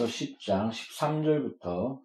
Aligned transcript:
로마서 0.00 0.06
10장 0.06 0.70
13절부터 0.70 2.00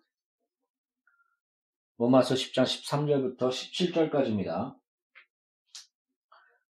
로마서 1.97 2.35
10장 2.35 2.63
13절부터 2.63 3.49
17절까지입니다. 3.49 4.75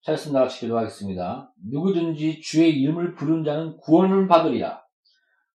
차였습니다. 0.03 0.41
같이 0.41 0.59
기도하겠습니다. 0.59 1.51
누구든지 1.67 2.41
주의 2.41 2.79
이름을 2.79 3.15
부른 3.15 3.43
자는 3.43 3.77
구원을 3.77 4.27
받으리라. 4.27 4.83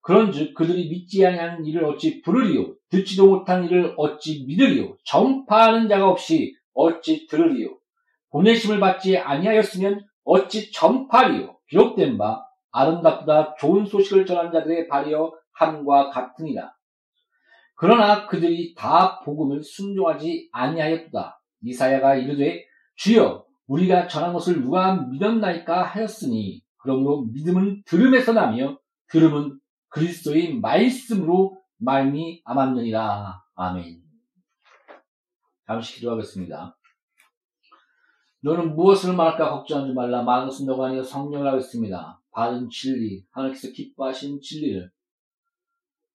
그런즉 0.02 0.54
그들이 0.54 0.88
믿지 0.88 1.26
아니하는 1.26 1.66
일을 1.66 1.84
어찌 1.84 2.22
부르리요 2.22 2.76
듣지도 2.90 3.28
못한 3.28 3.66
일을 3.66 3.94
어찌 3.98 4.46
믿으리요 4.46 4.96
전파하는 5.04 5.90
자가 5.90 6.08
없이 6.08 6.56
어찌 6.74 7.28
들으리요 7.28 7.78
보내심을 8.30 8.80
받지 8.80 9.18
아니하였으면 9.18 10.08
어찌 10.24 10.72
전파리요 10.72 11.58
기록된 11.68 12.18
바 12.18 12.46
아름답다 12.72 13.56
좋은 13.56 13.86
소식을 13.86 14.26
전한 14.26 14.54
자들의 14.54 14.88
발이여 14.88 15.34
함과 15.58 16.10
같으니라 16.10 16.74
그러나 17.76 18.28
그들이 18.28 18.74
다 18.76 19.20
복음을 19.20 19.64
순종하지 19.64 20.50
아니하였다 20.52 21.42
이사야가 21.62 22.16
이르되 22.16 22.66
주여 22.96 23.46
우리가 23.68 24.08
전한 24.08 24.34
것을 24.34 24.62
누가 24.62 24.96
믿었나이까 24.96 25.84
하였으니 25.84 26.64
그러므로 26.78 27.24
믿음은 27.34 27.84
들음에서 27.86 28.34
나며 28.34 28.80
들음은 29.10 29.60
그리스도의 29.90 30.60
말씀으로 30.60 31.62
말미암았느니라. 31.78 33.42
아멘. 33.56 34.02
잠시 35.66 35.96
기도하겠습니다. 35.96 36.78
너는 38.42 38.76
무엇을 38.76 39.16
말할까 39.16 39.50
걱정하지 39.50 39.94
말라. 39.94 40.24
많은 40.24 40.46
것은 40.48 40.66
너가 40.66 40.88
아니여 40.88 41.04
성령을 41.04 41.48
하겠습니다. 41.52 42.22
받은 42.32 42.70
진리, 42.70 43.26
하나님께서 43.32 43.72
기뻐하신 43.72 44.40
진리를 44.42 44.90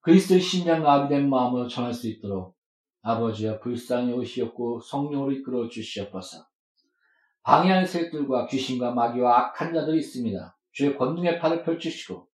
그리스도의 0.03 0.41
심장과 0.41 0.93
아비된 0.93 1.29
마음으로 1.29 1.69
전할 1.69 1.95
수 1.95 2.09
있도록 2.09 2.57
아버지여 3.03 3.61
불쌍히 3.61 4.13
오시었고 4.13 4.81
성령으로 4.81 5.33
이끌어 5.33 5.69
주시옵소서. 5.69 6.47
방해하는 7.43 7.87
세력들과 7.87 8.47
귀신과 8.47 8.93
마귀와 8.93 9.39
악한 9.39 9.75
자들이 9.75 9.99
있습니다. 9.99 10.57
주의 10.71 10.97
권능의 10.97 11.41
팔을 11.41 11.65
펼치시고 11.65 12.29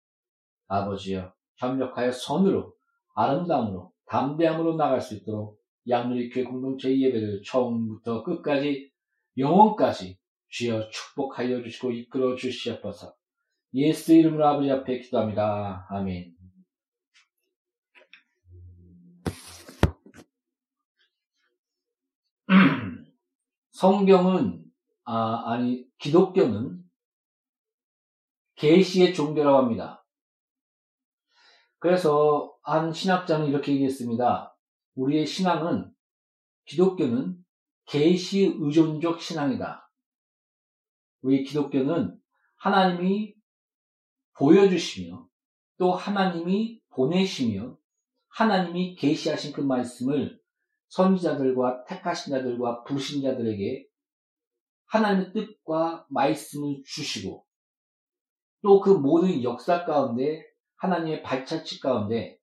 아버지여 0.68 1.34
협력하여 1.58 2.12
선으로 2.12 2.74
아름다움으로 3.16 3.92
담대함으로 4.08 4.76
나갈 4.76 5.02
수 5.02 5.16
있도록 5.16 5.60
양누리 5.88 6.30
교회 6.30 6.44
공동체 6.44 6.96
예배를 7.00 7.42
처음부터 7.46 8.24
끝까지 8.24 8.92
영원까지 9.38 10.18
주여 10.50 10.90
축복하여 10.90 11.62
주시고 11.64 11.92
이끌어 11.92 12.36
주시옵소서. 12.36 13.14
예수 13.76 14.14
이름으로 14.14 14.48
아버지 14.48 14.72
앞에 14.72 15.00
기도합니다. 15.00 15.86
아멘. 15.90 16.35
성경은 23.76 24.64
아, 25.04 25.52
아니 25.52 25.86
기독교는 25.98 26.82
계시의 28.56 29.14
종교라고 29.14 29.58
합니다. 29.58 30.06
그래서 31.80 32.56
한 32.64 32.94
신학자는 32.94 33.48
이렇게 33.48 33.74
얘기했습니다. 33.74 34.58
우리의 34.96 35.28
신앙은 35.28 35.94
기독교는 36.64 37.38
계시 37.86 38.56
의존적 38.58 39.22
신앙이다. 39.22 39.92
우리 41.22 41.44
기독교는 41.44 42.18
하나님이 42.56 43.36
보여주시며 44.38 45.28
또 45.80 45.92
하나님이 45.92 46.80
보내시며 46.92 47.78
하나님이 48.30 48.96
계시하신 48.96 49.52
그 49.52 49.60
말씀을 49.60 50.40
선지자들과 50.90 51.86
택하신 51.86 52.34
자들과 52.34 52.84
부신 52.84 53.22
자들에게 53.22 53.88
하나님의 54.88 55.34
뜻과 55.34 56.06
말씀을 56.10 56.84
주시고 56.86 57.46
또 58.62 58.80
그 58.82 58.90
모든 58.90 59.44
역사 59.44 59.86
가운데 59.86 60.44
하나님의 60.78 61.22
발자취 61.24 61.80
가운데 61.80 62.40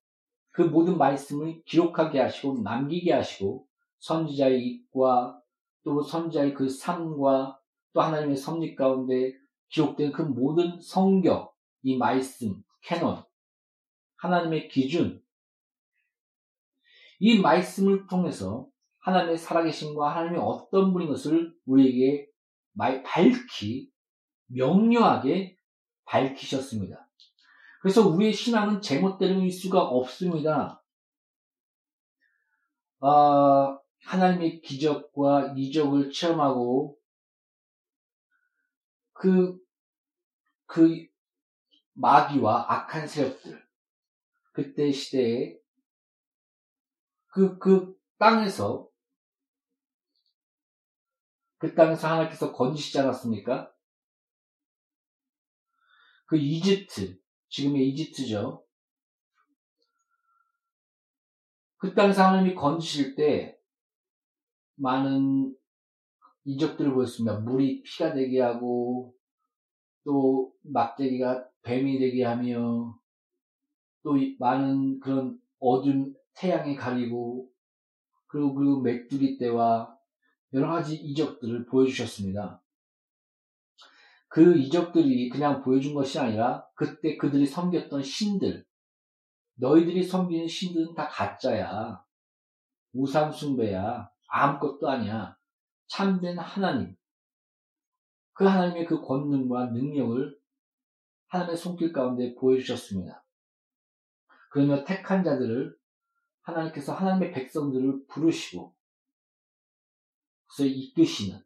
그 0.50 0.62
모든 0.62 0.98
말씀을 0.98 1.62
기록하게 1.64 2.20
하시고 2.20 2.60
남기게 2.62 3.12
하시고 3.12 3.66
선지자의 4.00 4.64
입과 4.64 5.40
또 5.84 6.02
선지자의 6.02 6.54
그 6.54 6.68
삶과 6.68 7.58
또 7.92 8.00
하나님의 8.00 8.36
섭리 8.36 8.74
가운데 8.74 9.32
기록된 9.68 10.12
그 10.12 10.22
모든 10.22 10.80
성경, 10.80 11.48
이 11.82 11.96
말씀, 11.96 12.62
캐논, 12.82 13.22
하나님의 14.16 14.68
기준, 14.68 15.21
이 17.24 17.38
말씀을 17.38 18.08
통해서 18.08 18.66
하나님의 18.98 19.38
살아계신과 19.38 20.10
하나님의 20.10 20.40
어떤 20.40 20.92
분인 20.92 21.06
것을 21.06 21.54
우리에게 21.66 22.26
밝히, 22.76 23.88
명료하게 24.48 25.56
밝히셨습니다. 26.04 27.08
그래서 27.80 28.08
우리의 28.08 28.32
신앙은 28.32 28.80
제멋대로일 28.80 29.52
수가 29.52 29.82
없습니다. 29.82 30.82
아, 32.98 33.78
하나님의 34.04 34.60
기적과 34.62 35.54
이적을 35.56 36.10
체험하고 36.10 36.98
그, 39.12 39.56
그 40.66 41.06
마귀와 41.92 42.66
악한 42.68 43.06
세력들, 43.06 43.64
그때 44.54 44.90
시대에 44.90 45.61
그, 47.32 47.58
그 47.58 47.98
땅에서 48.18 48.88
그 51.56 51.74
땅에서 51.74 52.08
하나님께서 52.08 52.52
건지시지 52.52 52.98
않았습니까? 52.98 53.72
그 56.26 56.36
이집트, 56.36 57.18
지금의 57.48 57.88
이집트죠. 57.88 58.64
그 61.78 61.94
땅에서 61.94 62.22
하나님이 62.22 62.54
건지실 62.54 63.14
때 63.14 63.58
많은 64.74 65.56
이적들을 66.44 66.92
보였습니다. 66.92 67.38
물이 67.38 67.82
피가 67.82 68.12
되게 68.12 68.40
하고 68.40 69.16
또 70.04 70.52
막대기가 70.62 71.48
뱀이 71.62 71.98
되게 71.98 72.24
하며 72.24 72.98
또 74.02 74.16
많은 74.38 75.00
그런 75.00 75.40
어둠 75.60 76.14
태양이 76.34 76.76
가리고 76.76 77.48
그리고 78.26 78.54
그리고 78.54 78.80
메뚜기 78.80 79.38
때와 79.38 79.96
여러 80.54 80.70
가지 80.70 80.96
이적들을 80.96 81.66
보여주셨습니다. 81.66 82.62
그 84.28 84.56
이적들이 84.56 85.28
그냥 85.28 85.62
보여준 85.62 85.92
것이 85.92 86.18
아니라 86.18 86.66
그때 86.74 87.18
그들이 87.18 87.46
섬겼던 87.46 88.02
신들, 88.02 88.64
너희들이 89.56 90.02
섬기는 90.02 90.48
신들은 90.48 90.94
다 90.94 91.06
가짜야. 91.08 92.02
우상숭배야. 92.94 94.10
아무것도 94.28 94.88
아니야. 94.88 95.36
참된 95.86 96.38
하나님. 96.38 96.96
그 98.32 98.44
하나님의 98.44 98.86
그 98.86 99.02
권능과 99.02 99.66
능력을 99.66 100.38
하나님의 101.26 101.56
손길 101.56 101.92
가운데 101.92 102.34
보여주셨습니다. 102.34 103.22
그러며 104.50 104.84
택한 104.84 105.22
자들을 105.22 105.76
하나님께서 106.42 106.94
하나님의 106.94 107.32
백성들을 107.32 108.06
부르시고 108.06 108.74
그래서 110.46 110.74
이끄시는 110.74 111.42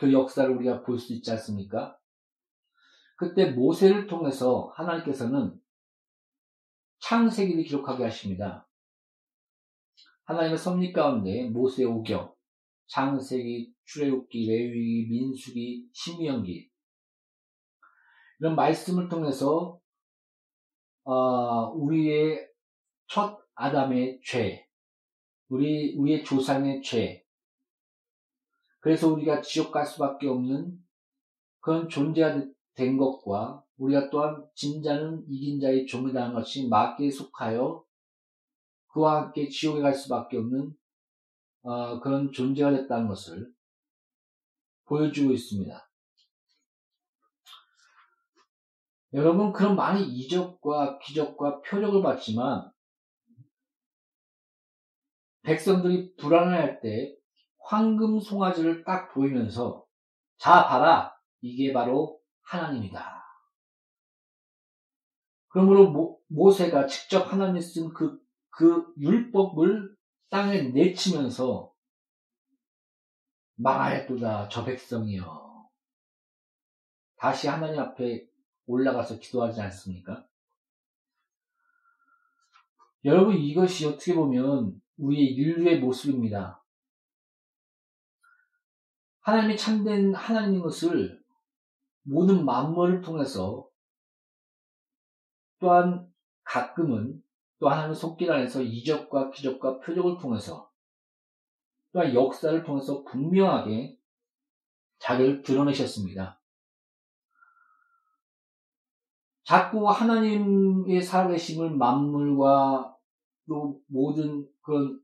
그 0.00 0.12
역사를 0.12 0.50
우리가 0.50 0.82
볼 0.82 0.98
수 0.98 1.12
있지 1.12 1.30
않습니까? 1.32 1.98
그때 3.16 3.50
모세를 3.50 4.06
통해서 4.06 4.72
하나님께서는 4.74 5.60
창세기를 7.00 7.64
기록하게 7.64 8.04
하십니다. 8.04 8.68
하나님의 10.24 10.56
섭리 10.56 10.92
가운데 10.92 11.48
모세 11.50 11.84
오경, 11.84 12.34
창세기, 12.86 13.74
출애굽기, 13.84 14.46
레위기, 14.46 15.08
민수기, 15.10 15.88
신명기 15.92 16.70
이런 18.40 18.56
말씀을 18.56 19.08
통해서 19.08 19.80
어, 21.04 21.70
우리의 21.72 22.48
첫 23.08 23.38
아담의 23.54 24.20
죄, 24.24 24.66
우리 25.48 25.94
우리의 25.96 26.24
조상의 26.24 26.82
죄, 26.82 27.24
그래서 28.80 29.12
우리가 29.12 29.42
지옥 29.42 29.70
갈 29.70 29.86
수밖에 29.86 30.28
없는 30.28 30.78
그런 31.60 31.88
존재가 31.88 32.44
된 32.74 32.96
것과 32.96 33.64
우리가 33.76 34.10
또한 34.10 34.44
진자는 34.54 35.24
이긴 35.28 35.60
자의 35.60 35.86
종이라는 35.86 36.34
것이 36.34 36.68
마귀에 36.68 37.10
속하여 37.10 37.84
그와 38.88 39.22
함께 39.22 39.48
지옥에 39.48 39.80
갈 39.80 39.94
수밖에 39.94 40.36
없는 40.36 40.72
어, 41.62 42.00
그런 42.00 42.32
존재가 42.32 42.72
됐다는 42.72 43.08
것을 43.08 43.52
보여주고 44.84 45.32
있습니다. 45.32 45.91
여러분, 49.14 49.52
그런 49.52 49.76
많은 49.76 50.02
이적과 50.02 50.98
기적과 50.98 51.60
표적을 51.62 52.02
봤지만, 52.02 52.70
백성들이 55.42 56.16
불안해할 56.16 56.80
때 56.80 57.14
황금 57.58 58.20
송아지를 58.20 58.84
딱 58.84 59.12
보이면서, 59.12 59.84
자, 60.38 60.66
봐라! 60.66 61.14
이게 61.40 61.72
바로 61.72 62.20
하나님이다. 62.42 63.22
그러므로 65.48 65.90
모, 65.90 66.20
모세가 66.28 66.86
직접 66.86 67.30
하나님이 67.30 67.60
쓴 67.60 67.92
그, 67.92 68.18
그 68.50 68.92
율법을 68.98 69.94
땅에 70.30 70.62
내치면서 70.62 71.72
망하였도다 73.56 74.48
저 74.48 74.64
백성이여. 74.64 75.68
다시 77.16 77.48
하나님 77.48 77.80
앞에 77.80 78.26
올라가서 78.66 79.18
기도하지 79.18 79.60
않습니까? 79.60 80.26
여러분 83.04 83.36
이것이 83.36 83.86
어떻게 83.86 84.14
보면 84.14 84.80
우리의 84.96 85.32
인류의 85.34 85.80
모습입니다. 85.80 86.62
하나님이 89.20 89.56
참된 89.56 90.14
하나님인 90.14 90.62
것을 90.62 91.22
모든 92.02 92.44
만물을 92.44 93.02
통해서 93.02 93.68
또한 95.58 96.12
가끔은 96.44 97.22
또 97.58 97.68
하나님의 97.68 97.94
속길 97.94 98.30
안에서 98.30 98.62
이적과 98.62 99.30
기적과 99.30 99.78
표적을 99.78 100.18
통해서 100.20 100.70
또한 101.92 102.12
역사를 102.14 102.62
통해서 102.64 103.04
분명하게 103.04 103.96
자기를 104.98 105.42
드러내셨습니다. 105.42 106.41
자꾸 109.44 109.88
하나님의 109.88 111.02
살아계심을 111.02 111.70
만물과 111.70 112.96
또 113.48 113.80
모든 113.86 114.46
그런 114.62 115.00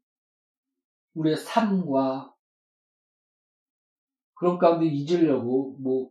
우리의 1.14 1.36
삶과 1.36 2.34
그런 4.34 4.58
가운데 4.58 4.86
잊으려고 4.86 5.76
뭐 5.80 6.10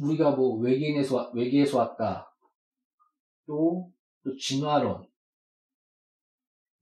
우리가 0.00 0.30
뭐 0.32 0.58
외계인에서 0.58 1.30
외계에서 1.34 1.78
왔다 1.78 2.34
또, 3.46 3.92
또 4.24 4.36
진화론 4.36 5.06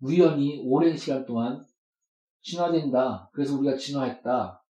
우연히 0.01 0.61
오랜 0.65 0.97
시간 0.97 1.25
동안 1.25 1.67
진화된다. 2.43 3.31
그래서 3.33 3.57
우리가 3.57 3.77
진화했다. 3.77 4.63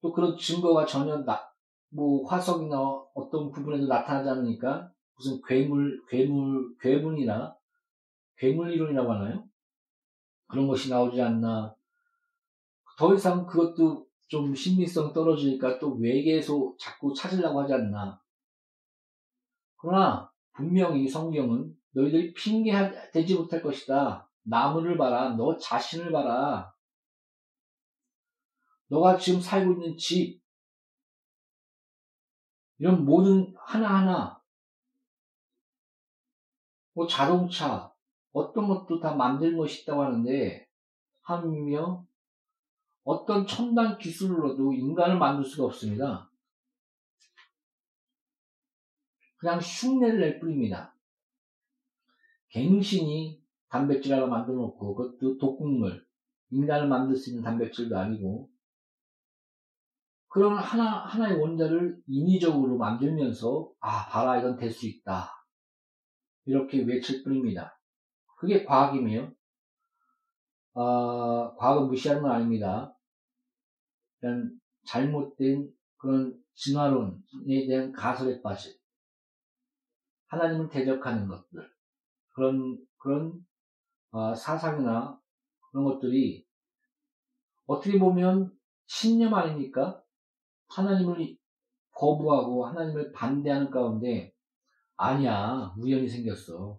또 0.00 0.12
그런 0.12 0.36
증거가 0.38 0.86
전혀 0.86 1.18
나, 1.18 1.47
뭐 1.90 2.26
화석이나 2.26 2.78
어떤 3.14 3.50
부분에도 3.50 3.86
나타나지 3.86 4.28
않으니까 4.28 4.90
무슨 5.16 5.40
괴물, 5.46 6.04
괴물, 6.08 6.76
괴문이나 6.80 7.56
괴물 8.36 8.72
이론이라고 8.72 9.12
하나요? 9.12 9.44
그런 10.46 10.66
것이 10.66 10.90
나오지 10.90 11.20
않나. 11.20 11.74
더 12.98 13.14
이상 13.14 13.46
그것도 13.46 14.06
좀 14.28 14.54
신빙성 14.54 15.12
떨어지니까 15.12 15.78
또 15.78 15.94
외계에서 15.94 16.74
자꾸 16.78 17.12
찾으려고 17.14 17.62
하지 17.62 17.72
않나. 17.74 18.20
그러나 19.76 20.30
분명히 20.52 21.08
성경은 21.08 21.74
너희들이 21.92 22.34
핑계되지 22.34 23.36
못할 23.36 23.62
것이다. 23.62 24.28
나무를 24.42 24.96
봐라. 24.96 25.30
너 25.36 25.56
자신을 25.56 26.12
봐라. 26.12 26.72
너가 28.88 29.16
지금 29.18 29.40
살고 29.40 29.72
있는 29.72 29.96
집, 29.96 30.40
이런 32.78 33.04
모든 33.04 33.54
하나하나, 33.56 34.40
뭐 36.94 37.06
자동차, 37.06 37.92
어떤 38.32 38.68
것도 38.68 39.00
다 39.00 39.14
것이 39.56 39.82
있다고 39.82 40.02
하는데, 40.02 40.68
하며 41.22 42.06
어떤 43.04 43.46
첨단 43.46 43.98
기술로도 43.98 44.72
인간을 44.72 45.18
만들 45.18 45.44
수가 45.44 45.66
없습니다. 45.66 46.30
그냥 49.38 49.60
흉내를 49.60 50.20
낼 50.20 50.40
뿐입니다. 50.40 50.94
갱신이 52.50 53.42
단백질 53.68 54.14
하나 54.14 54.26
만들어 54.26 54.56
놓고 54.56 54.94
그것도 54.94 55.38
독극물 55.38 56.06
인간을 56.50 56.88
만들 56.88 57.16
수 57.16 57.30
있는 57.30 57.42
단백질도 57.42 57.96
아니고 57.96 58.50
그런 60.28 60.58
하나 60.58 61.04
하나의 61.06 61.38
원자를 61.40 61.98
인위적으로 62.06 62.76
만들면서 62.78 63.70
아 63.80 64.06
봐라 64.08 64.38
이건 64.38 64.56
될 64.56 64.70
수 64.72 64.86
있다 64.86 65.30
이렇게 66.46 66.82
외칠 66.84 67.22
뿐입니다. 67.24 67.78
그게 68.38 68.64
과학이며 68.64 69.32
어, 70.74 71.54
과학을 71.56 71.86
무시하는 71.88 72.22
건 72.22 72.32
아닙니다. 72.32 72.94
그냥 74.20 74.50
잘못된 74.86 75.70
그런 75.96 76.42
진화론에 76.54 77.66
대한 77.68 77.92
가설에 77.92 78.40
빠진 78.42 78.72
하나님을 80.28 80.68
대적하는 80.68 81.28
것들 81.28 81.70
그런 82.34 82.78
그런 82.98 83.44
어, 84.10 84.34
사상이나 84.34 85.20
그런 85.70 85.84
것들이 85.84 86.46
어떻게 87.66 87.98
보면 87.98 88.56
신념 88.86 89.34
아닙니까? 89.34 90.02
하나님을 90.68 91.36
거부하고 91.92 92.66
하나님을 92.66 93.12
반대하는 93.12 93.70
가운데 93.70 94.32
아니야 94.96 95.74
우연히 95.78 96.08
생겼어. 96.08 96.78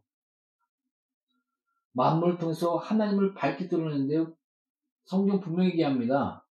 만물을 1.94 2.38
통해서 2.38 2.78
하나님을 2.78 3.34
밝게 3.34 3.68
드러내는데 3.68 4.32
성경 5.06 5.40
분명히 5.40 5.72
얘기합니다. 5.72 6.46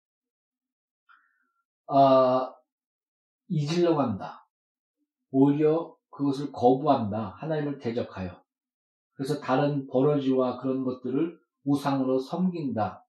아, 1.87 2.55
잊으려고 3.49 4.01
한다. 4.01 4.47
오히려 5.31 5.97
그것을 6.11 6.53
거부한다. 6.53 7.37
하나님을 7.39 7.79
대적하여. 7.79 8.43
그래서 9.15 9.41
다른 9.41 9.87
버러지와 9.89 10.59
그런 10.61 10.85
것들을 10.85 11.39
우상으로 11.65 12.21
섬긴다. 12.21 13.05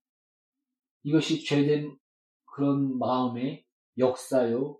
이것이 1.03 1.46
죄된 1.46 1.98
그런 2.46 2.98
마음의 2.98 3.65
역사요. 3.98 4.80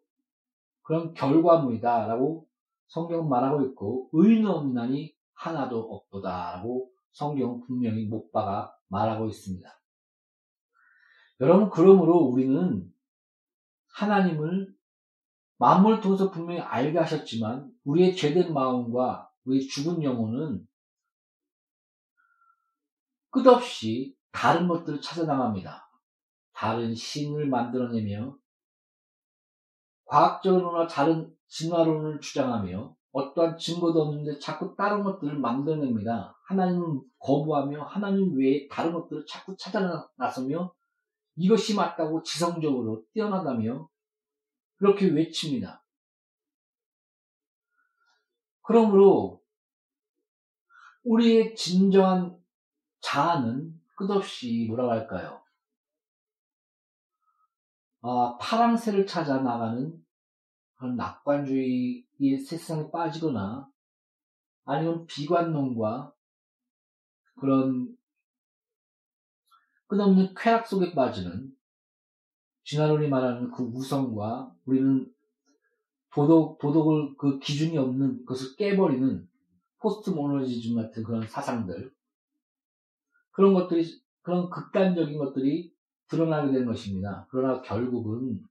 그런 0.81 1.13
결과물이다. 1.13 2.07
라고 2.07 2.48
성경은 2.88 3.29
말하고 3.29 3.63
있고, 3.67 4.10
의인 4.13 4.45
없나니 4.45 5.15
하나도 5.34 5.79
없도다. 5.79 6.57
라고 6.57 6.91
성경은 7.13 7.62
분명히 7.62 8.05
못 8.05 8.31
박아 8.31 8.75
말하고 8.88 9.27
있습니다. 9.27 9.69
여러분, 11.41 11.69
그러므로 11.69 12.19
우리는 12.19 12.91
하나님을 13.88 14.74
마음을 15.57 16.01
통해서 16.01 16.29
분명히 16.29 16.60
알게 16.60 16.98
하셨지만, 17.00 17.72
우리의 17.84 18.15
죄된 18.15 18.53
마음과 18.53 19.29
우리의 19.45 19.67
죽은 19.67 20.03
영혼은 20.03 20.67
끝없이 23.29 24.15
다른 24.31 24.67
것들을 24.67 25.01
찾아나갑니다. 25.01 25.89
다른 26.53 26.95
신을 26.95 27.48
만들어내며 27.48 28.38
과학적으로나 30.05 30.88
다른 30.88 31.35
진화론을 31.47 32.19
주장하며 32.19 32.95
어떠한 33.12 33.57
증거도 33.57 34.01
없는데 34.01 34.39
자꾸 34.39 34.75
다른 34.75 35.03
것들을 35.03 35.39
만들어냅니다. 35.39 36.38
하나님을 36.47 37.01
거부하며 37.19 37.83
하나님 37.85 38.38
외에 38.38 38.67
다른 38.67 38.93
것들을 38.93 39.25
자꾸 39.25 39.55
찾아 39.57 40.09
나서며 40.15 40.74
이것이 41.35 41.75
맞다고 41.75 42.24
지성적으로 42.24 43.03
뛰어나다며 43.13 43.88
그렇게 44.75 45.07
외칩니다. 45.07 45.83
그러므로 48.62 49.41
우리의 51.03 51.55
진정한 51.55 52.38
자아는 53.00 53.79
끝없이 53.95 54.65
뭐라고 54.67 54.91
할까요? 54.91 55.44
아, 58.07 58.38
파랑새를 58.39 59.07
찾아 59.07 59.41
나가는 59.41 59.91
그런 60.75 60.95
낙관주의의 60.95 62.38
세상에 62.38 62.91
빠지거나 62.91 63.67
아니면 64.63 65.07
비관론과 65.07 66.13
그런 67.39 67.97
끝없는 69.88 70.36
쾌락 70.38 70.67
속에 70.67 70.93
빠지는 70.93 71.51
진화론이 72.63 73.08
말하는 73.08 73.49
그 73.49 73.63
우성과 73.63 74.53
우리는 74.65 75.12
도덕, 76.13 76.60
도덕을 76.60 77.17
그 77.17 77.39
기준이 77.39 77.75
없는 77.75 78.23
것을 78.25 78.56
깨버리는 78.56 79.27
포스트 79.80 80.12
모노지즘 80.12 80.75
같은 80.75 81.01
그런 81.01 81.27
사상들 81.27 81.91
그런 83.32 83.56
것들이, 83.56 83.99
그런 84.21 84.51
극단적인 84.51 85.17
것들이 85.17 85.74
드러나게 86.08 86.52
되는 86.52 86.65
것입니다. 86.65 87.28
그러나 87.30 87.62
결국은 87.62 88.41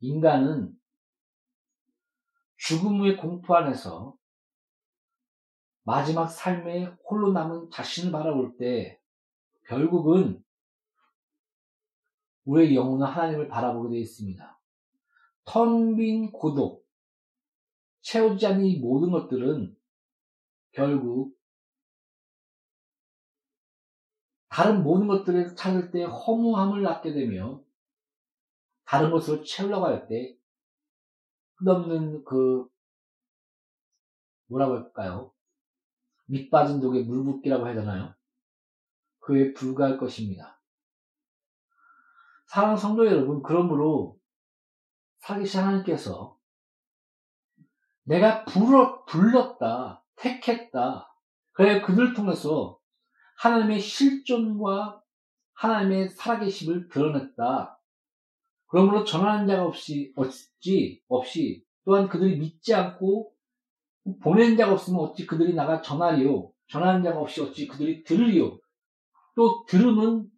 인간은 0.00 0.76
죽음 2.56 3.00
후의 3.00 3.16
공포 3.16 3.54
안에서 3.54 4.16
마지막 5.84 6.26
삶에 6.26 6.86
홀로 7.08 7.32
남은 7.32 7.70
자신을 7.70 8.12
바라볼 8.12 8.56
때 8.58 9.00
결국은 9.66 10.42
우리의 12.44 12.74
영혼은 12.74 13.06
하나님을 13.06 13.48
바라보게 13.48 13.90
되어 13.90 13.98
있습니다. 13.98 14.60
텅 15.44 15.96
빈 15.96 16.30
고독, 16.30 16.86
채우지 18.02 18.46
않는 18.46 18.66
이 18.66 18.78
모든 18.78 19.10
것들은 19.10 19.74
결국 20.72 21.37
다른 24.58 24.82
모든 24.82 25.06
것들을 25.06 25.54
찾을 25.54 25.92
때 25.92 26.02
허무함을 26.02 26.82
낳게 26.82 27.12
되며 27.12 27.62
다른 28.84 29.12
것으로 29.12 29.44
채우려고 29.44 29.86
할 29.86 30.08
때 30.08 30.36
끝없는 31.54 32.24
그 32.24 32.68
뭐라고 34.48 34.74
할까요? 34.74 35.32
밑 36.26 36.50
빠진 36.50 36.80
독에 36.80 37.04
물 37.04 37.22
붓기라고 37.22 37.68
해야 37.68 37.76
되나요? 37.76 38.12
그에 39.20 39.54
불과할 39.54 39.96
것입니다. 39.96 40.60
사랑 42.48 42.76
성도 42.76 43.06
여러분, 43.06 43.44
그러므로 43.44 44.18
사기시 45.18 45.56
하나님께서 45.56 46.36
내가 48.02 48.44
불러, 48.44 49.04
불렀다, 49.04 50.04
택했다. 50.16 51.14
그래 51.52 51.80
그들 51.80 52.12
통해서 52.12 52.77
하나님의 53.38 53.80
실존과 53.80 55.02
하나님의 55.54 56.10
살아계심을 56.10 56.88
드러냈다. 56.88 57.80
그러므로 58.66 59.04
전하는 59.04 59.46
자가 59.46 59.64
없이, 59.64 60.12
없지, 60.16 61.02
없이, 61.08 61.64
또한 61.84 62.08
그들이 62.08 62.38
믿지 62.38 62.74
않고 62.74 63.32
보낸 64.22 64.56
자가 64.56 64.72
없으면 64.72 65.00
어찌 65.00 65.26
그들이 65.26 65.54
나가 65.54 65.80
전하리요. 65.80 66.50
전하는 66.68 67.02
자가 67.02 67.20
없이 67.20 67.40
어찌 67.40 67.66
그들이 67.66 68.04
들으리요. 68.04 68.58
또 69.34 69.64
들음은 69.66 70.28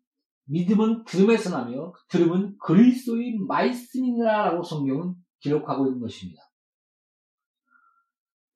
믿음은 0.45 1.05
들음에서 1.05 1.51
나며 1.51 1.93
들음은 2.09 2.59
그리스도의 2.59 3.39
말씀이라 3.39 4.51
라고 4.51 4.63
성경은 4.63 5.15
기록하고 5.41 5.87
있는 5.87 6.01
것입니다. 6.01 6.43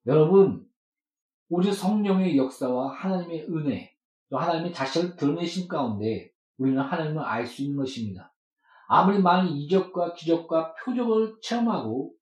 여러분, 0.05 0.67
오직 1.49 1.73
성령의 1.73 2.37
역사와 2.37 2.93
하나님의 2.93 3.47
은혜, 3.49 3.94
또 4.29 4.37
하나님의 4.37 4.73
자신을 4.73 5.15
드러내신 5.15 5.67
가운데 5.67 6.31
우리는 6.57 6.81
하나님을 6.81 7.21
알 7.23 7.45
수 7.45 7.61
있는 7.61 7.77
것입니다. 7.77 8.33
아무리 8.87 9.19
많은 9.19 9.51
이적과 9.51 10.13
기적과 10.13 10.75
표적을 10.75 11.37
체험하고 11.41 12.13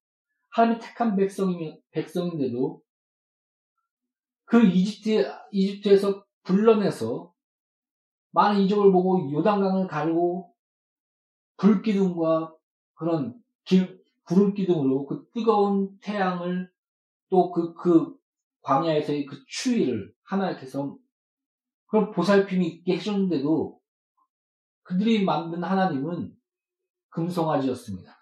하나님의 0.50 0.80
택한 0.80 1.16
백성이면, 1.16 1.80
백성인데도 1.90 2.80
그 4.44 4.62
이집트, 4.62 5.30
이집트에서 5.52 6.24
불러내서 6.44 7.32
많은 8.32 8.60
이적을 8.62 8.92
보고 8.92 9.30
요단강을 9.32 9.86
가르고 9.86 10.54
불기둥과 11.56 12.54
그런 12.94 13.40
길, 13.64 14.02
구름기둥으로 14.24 15.06
그 15.06 15.26
뜨거운 15.32 15.98
태양을 16.00 16.70
또 17.30 17.50
그, 17.50 17.74
그 17.74 18.16
광야에서의 18.62 19.26
그 19.26 19.42
추위를 19.46 20.12
하나님께서 20.22 20.96
그런 21.94 22.10
보살핌이 22.10 22.66
있게 22.66 22.96
해줬는데도 22.96 23.80
그들이 24.82 25.24
만든 25.24 25.62
하나님은 25.62 26.36
금송아지였습니다. 27.10 28.18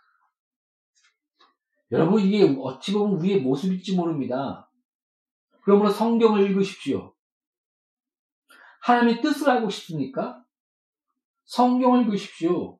여러분, 1.90 2.20
이게 2.20 2.54
어찌 2.60 2.92
보면 2.92 3.16
우리의 3.16 3.40
모습일지 3.40 3.96
모릅니다. 3.96 4.70
그러므로 5.62 5.88
성경을 5.88 6.50
읽으십시오. 6.50 7.14
하나님의 8.82 9.22
뜻을 9.22 9.48
알고 9.48 9.70
싶습니까? 9.70 10.44
성경을 11.46 12.02
읽으십시오. 12.02 12.78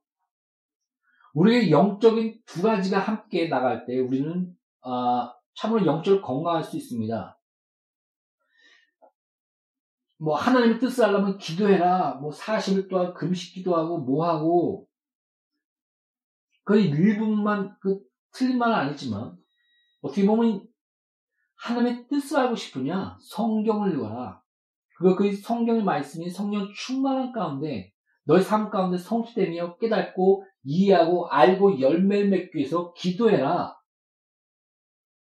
우리의 1.32 1.70
영적인 1.70 2.42
두 2.44 2.60
가지가 2.60 2.98
함께 2.98 3.48
나갈 3.48 3.86
때 3.86 3.98
우리는 3.98 4.54
아, 4.82 5.32
참으로 5.54 5.86
영적으로 5.86 6.20
건강할 6.20 6.62
수 6.62 6.76
있습니다. 6.76 7.38
뭐 10.22 10.36
하나님의 10.36 10.78
뜻을 10.78 11.04
알려면 11.04 11.36
기도해라. 11.36 12.14
뭐 12.20 12.30
40일 12.30 12.88
동안 12.88 13.12
금식 13.12 13.54
기도하고 13.54 13.98
뭐 13.98 14.24
하고 14.24 14.86
그 16.62 16.78
일부분만 16.78 17.76
그 17.80 17.98
틀린 18.32 18.56
말은 18.56 18.72
아니지만 18.72 19.36
어떻게 20.00 20.24
보면 20.24 20.64
하나님의 21.56 22.06
뜻을 22.06 22.38
알고 22.38 22.54
싶으냐 22.54 23.18
성경을 23.20 23.94
읽어라. 23.94 24.40
그거 24.96 25.16
그 25.16 25.34
성경의 25.34 25.82
말씀이 25.82 26.30
성령 26.30 26.72
충만한 26.72 27.32
가운데 27.32 27.92
너의 28.22 28.44
삶 28.44 28.70
가운데 28.70 28.98
성취되며 28.98 29.76
깨닫고 29.78 30.44
이해하고 30.62 31.30
알고 31.30 31.80
열매를 31.80 32.28
맺기 32.28 32.58
위해서 32.58 32.92
기도해라. 32.92 33.76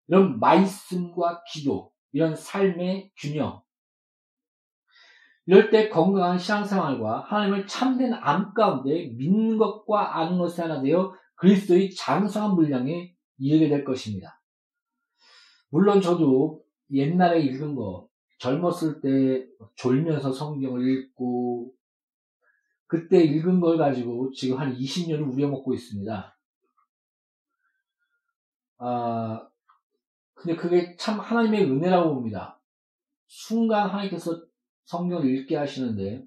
이런 0.07 0.39
말씀과 0.39 1.41
기도, 1.51 1.91
이런 2.11 2.35
삶의 2.35 3.11
균형, 3.17 3.62
이럴 5.45 5.69
때 5.69 5.89
건강한 5.89 6.37
신앙생활과 6.37 7.21
하나님을 7.21 7.67
참된 7.67 8.13
암 8.13 8.53
가운데 8.53 9.07
믿는 9.17 9.57
것과 9.57 10.17
아는 10.17 10.37
것이 10.37 10.61
하나 10.61 10.81
되어 10.81 11.13
그리스도의 11.35 11.93
장성한 11.93 12.55
분량에 12.55 13.13
이르게 13.37 13.67
될 13.67 13.83
것입니다. 13.83 14.41
물론 15.69 16.01
저도 16.01 16.63
옛날에 16.91 17.41
읽은 17.41 17.75
거, 17.75 18.07
젊었을 18.37 19.01
때 19.01 19.45
졸면서 19.75 20.31
성경을 20.31 20.87
읽고, 20.87 21.73
그때 22.87 23.23
읽은 23.23 23.59
걸 23.59 23.77
가지고 23.77 24.31
지금 24.31 24.57
한 24.57 24.73
20년을 24.73 25.33
우려먹고 25.33 25.73
있습니다. 25.73 26.37
아, 28.77 29.47
근데 30.35 30.55
그게 30.55 30.95
참 30.97 31.19
하나님의 31.19 31.63
은혜라고 31.65 32.13
봅니다. 32.15 32.61
순간 33.27 33.89
하나님께서 33.89 34.43
성경을 34.85 35.29
읽게 35.29 35.55
하시는데 35.55 36.25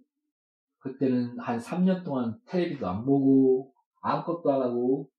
그때는 0.78 1.38
한 1.38 1.58
3년 1.58 2.04
동안 2.04 2.38
텔레비도 2.46 2.86
안 2.86 3.04
보고 3.04 3.72
아무것도 4.00 4.52
안 4.52 4.62
하고 4.62 5.10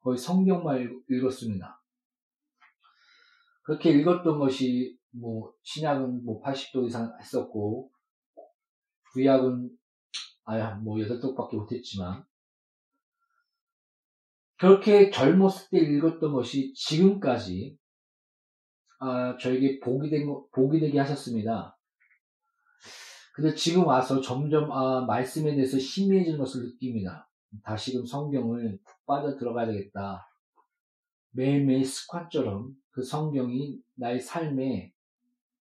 거의 0.00 0.18
성경만 0.18 1.02
읽었습니다. 1.08 1.80
그렇게 3.62 3.90
읽었던 3.90 4.38
것이 4.38 4.98
뭐 5.10 5.52
신약은 5.62 6.24
뭐 6.24 6.42
80도 6.42 6.86
이상 6.86 7.16
했었고 7.18 7.90
구약은 9.12 9.70
아야 10.44 10.74
뭐 10.76 10.96
8독밖에 10.96 11.56
못했지만 11.56 12.24
그렇게 14.58 15.10
젊었을 15.10 15.70
때 15.70 15.78
읽었던 15.78 16.32
것이 16.32 16.72
지금까지 16.74 17.78
아, 19.00 19.36
저에게 19.38 19.80
복이 19.80 20.10
된 20.10 20.26
복이 20.52 20.80
되게 20.80 20.98
하셨습니다. 20.98 21.73
근데 23.34 23.52
지금 23.56 23.84
와서 23.84 24.20
점점 24.20 24.70
아, 24.70 25.04
말씀에 25.04 25.56
대해서 25.56 25.76
희미해지는 25.76 26.38
것을 26.38 26.66
느낍니다. 26.66 27.28
다시금 27.64 28.06
성경을 28.06 28.78
푹 28.84 29.06
빠져 29.06 29.36
들어가야 29.36 29.66
되겠다. 29.66 30.24
매일매일 31.30 31.84
습관처럼 31.84 32.72
그 32.90 33.02
성경이 33.02 33.80
나의 33.96 34.20
삶의 34.20 34.92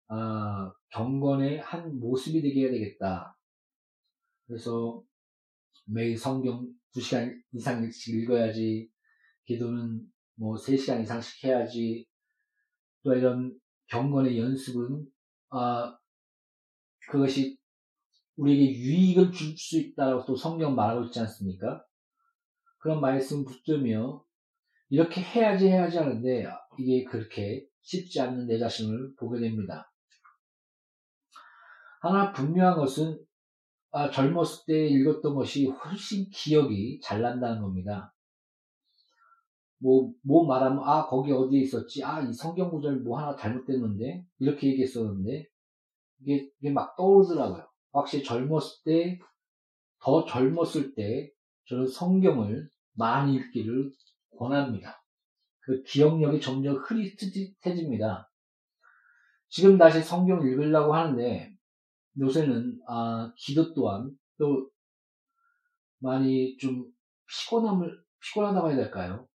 아, 0.07 0.73
경건의 0.89 1.59
한 1.59 1.99
모습이 1.99 2.41
되게 2.41 2.61
해야 2.61 2.71
되겠다. 2.71 3.37
그래서 4.47 5.03
매일 5.85 6.17
성경 6.17 6.67
2시간 6.95 7.39
이상씩 7.51 8.15
읽어야지, 8.15 8.89
기도는 9.45 10.07
뭐 10.33 10.55
3시간 10.55 11.03
이상씩 11.03 11.43
해야지, 11.43 12.07
또 13.03 13.13
이런 13.13 13.55
경건의 13.89 14.39
연습은, 14.39 15.05
아, 15.51 15.95
그것이 17.11 17.58
우리에게 18.39 18.79
유익을 18.79 19.31
줄 19.31 19.57
수 19.57 19.77
있다고 19.77 20.25
또 20.25 20.35
성경 20.35 20.75
말하고 20.75 21.05
있지 21.05 21.19
않습니까? 21.19 21.83
그런 22.79 23.01
말씀 23.01 23.43
붙들며 23.45 24.23
이렇게 24.89 25.21
해야지 25.21 25.67
해야지 25.67 25.97
하는데 25.97 26.47
이게 26.77 27.03
그렇게 27.03 27.65
쉽지 27.81 28.21
않는 28.21 28.47
내 28.47 28.57
자신을 28.57 29.15
보게 29.17 29.41
됩니다. 29.41 29.91
하나 32.01 32.31
분명한 32.31 32.77
것은 32.77 33.19
아, 33.91 34.09
젊었을 34.11 34.65
때 34.67 34.87
읽었던 34.87 35.35
것이 35.35 35.65
훨씬 35.67 36.29
기억이 36.31 36.99
잘 37.03 37.21
난다는 37.21 37.61
겁니다. 37.61 38.13
뭐, 39.79 40.13
뭐 40.23 40.45
말하면, 40.45 40.83
아, 40.83 41.07
거기 41.07 41.31
어디에 41.31 41.61
있었지? 41.61 42.03
아, 42.03 42.21
이 42.21 42.33
성경 42.33 42.69
구절 42.69 42.99
뭐 42.99 43.19
하나 43.19 43.35
잘못됐는데? 43.35 44.25
이렇게 44.39 44.67
얘기했었는데, 44.67 45.47
이게, 46.21 46.49
이게 46.59 46.71
막 46.71 46.95
떠오르더라고요. 46.97 47.68
확실히 47.91 48.23
젊었을 48.23 48.83
때, 48.85 49.19
더 50.01 50.25
젊었을 50.25 50.95
때, 50.95 51.31
저는 51.65 51.87
성경을 51.87 52.69
많이 52.93 53.35
읽기를 53.35 53.91
권합니다. 54.37 55.03
그 55.61 55.83
기억력이 55.83 56.41
점점 56.41 56.77
흐릿해집니다. 56.77 58.29
지금 59.49 59.77
다시 59.77 60.01
성경 60.01 60.41
읽으려고 60.41 60.93
하는데 60.93 61.53
요새는 62.19 62.81
아, 62.87 63.33
기도 63.37 63.73
또한 63.73 64.11
또 64.37 64.69
많이 65.99 66.57
좀 66.57 66.85
피곤함을 67.27 68.03
피곤하다고 68.21 68.69
해야 68.69 68.77
될까요? 68.77 69.27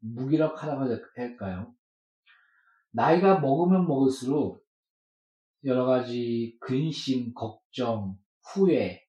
무기력하다고 0.00 0.86
해야 0.86 0.98
될까요? 1.14 1.74
나이가 2.90 3.40
먹으면 3.40 3.86
먹을수록 3.86 4.65
여러 5.66 5.84
가지 5.84 6.56
근심, 6.60 7.34
걱정, 7.34 8.16
후회, 8.44 9.02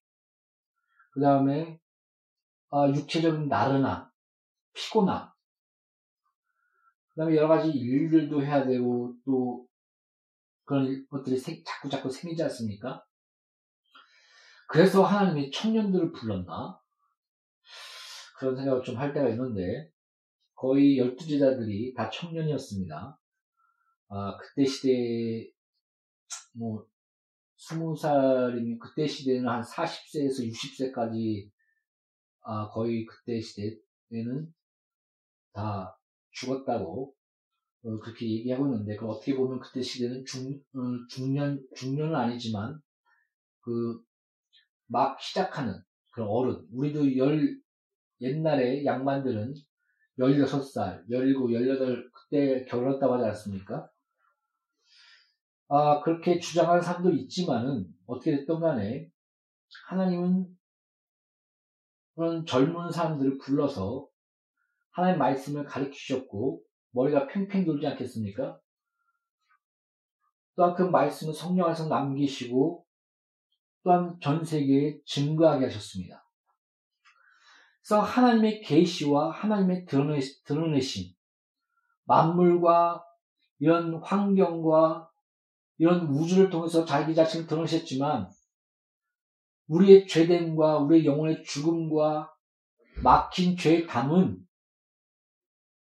그 1.11 1.21
다음에 1.21 1.79
아, 2.71 2.87
육체적인 2.89 3.47
나른함, 3.47 4.09
피곤함, 4.73 5.29
그 7.09 7.21
다음에 7.21 7.35
여러 7.35 7.47
가지 7.47 7.69
일들도 7.69 8.43
해야 8.43 8.65
되고 8.65 9.15
또 9.25 9.67
그런 10.65 11.07
것들이 11.09 11.37
생, 11.37 11.63
자꾸 11.65 11.89
자꾸 11.89 12.09
생기지 12.09 12.43
않습니까? 12.43 13.05
그래서 14.67 15.03
하나님이 15.03 15.51
청년들을 15.51 16.11
불렀나? 16.11 16.79
그런 18.37 18.55
생각을 18.55 18.83
좀 18.83 18.97
할 18.97 19.13
때가 19.13 19.29
있는데 19.29 19.91
거의 20.55 20.97
열두 20.97 21.27
제자들이 21.27 21.93
다 21.93 22.09
청년이었습니다. 22.09 23.19
아, 24.09 24.37
그때 24.37 24.65
시대에 24.65 25.51
뭐 26.53 26.85
스무 27.57 27.95
살이면 27.95 28.79
그때 28.79 29.07
시대는 29.07 29.47
한 29.47 29.61
40세에서 29.61 30.47
60세까지 30.49 31.49
아, 32.41 32.69
거의 32.69 33.05
그때 33.05 33.41
시대에는 33.41 34.53
다 35.53 35.99
죽었다고 36.31 37.13
어, 37.83 37.99
그렇게 37.99 38.29
얘기하고 38.29 38.67
있는데 38.67 38.95
그 38.95 39.07
어떻게 39.07 39.35
보면 39.35 39.59
그때 39.59 39.81
시대는 39.81 40.25
중, 40.25 40.53
어, 40.73 41.07
중년 41.09 41.65
중년은 41.75 42.15
아니지만 42.15 42.79
그 43.61 44.07
막 44.87 45.21
시작하는 45.21 45.81
그런 46.13 46.29
어른 46.29 46.65
우리도 46.73 47.17
열 47.17 47.59
옛날에 48.21 48.83
양반들은 48.85 49.53
16살, 50.19 51.03
17, 51.09 51.53
18 51.53 52.09
그때 52.11 52.65
결혼했다고 52.65 53.13
하지 53.15 53.25
않습니까? 53.25 53.89
아, 55.69 56.01
그렇게 56.01 56.39
주장하는 56.39 56.81
사람도 56.81 57.11
있지만은 57.11 57.85
어떻게 58.05 58.31
됐든 58.31 58.59
간에 58.59 59.09
하나님은 59.89 60.47
그런 62.15 62.45
젊은 62.45 62.91
사람들을 62.91 63.37
불러서 63.37 64.07
하나님 64.91 65.19
말씀을 65.19 65.65
가르쳐 65.65 65.91
주셨고 65.91 66.61
머리가 66.91 67.27
팽팽 67.27 67.65
돌지 67.65 67.85
않겠습니까? 67.85 68.59
또한 70.55 70.73
그 70.73 70.81
말씀을 70.81 71.33
성령 71.33 71.67
안에서 71.67 71.87
남기시고 71.87 72.85
또한 73.83 74.17
전 74.21 74.43
세계에 74.43 74.99
증거하게 75.05 75.65
하셨습니다. 75.65 76.25
그래서 77.81 78.01
하나님의 78.01 78.61
계시와 78.61 79.31
하나님의 79.31 79.85
드러내심, 79.85 81.13
만물과 82.05 83.03
이런 83.59 84.01
환경과 84.01 85.09
이런 85.77 86.07
우주를 86.07 86.49
통해서 86.49 86.85
자기 86.85 87.13
자신을 87.13 87.47
드러내셨지만 87.47 88.29
우리의 89.67 90.07
죄됨과 90.07 90.79
우리의 90.79 91.05
영혼의 91.05 91.43
죽음과 91.43 92.33
막힌 93.03 93.57
죄의 93.57 93.85
담은 93.85 94.39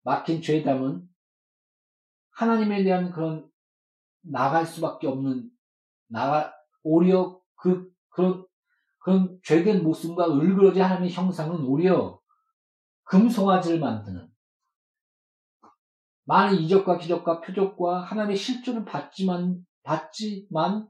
막힌 0.02 0.42
죄의 0.42 0.64
담은 0.64 1.06
하나님에 2.30 2.82
대한 2.84 3.10
그런 3.12 3.48
나갈 4.22 4.66
수밖에 4.66 5.06
없는 5.06 5.50
나가 6.08 6.52
오히려 6.82 7.40
그 7.54 7.90
그런 8.08 8.44
그런 8.98 9.38
죄된 9.44 9.84
모습과 9.84 10.26
을그러진 10.26 10.82
하나님의 10.82 11.12
형상은 11.12 11.60
오히려 11.64 12.20
금송아지를 13.04 13.78
만드는 13.78 14.28
많은 16.24 16.58
이적과 16.58 16.98
기적과 16.98 17.40
표적과 17.40 18.00
하나님의 18.02 18.36
실존을 18.36 18.84
받지만 18.84 19.64
받지만 19.86 20.88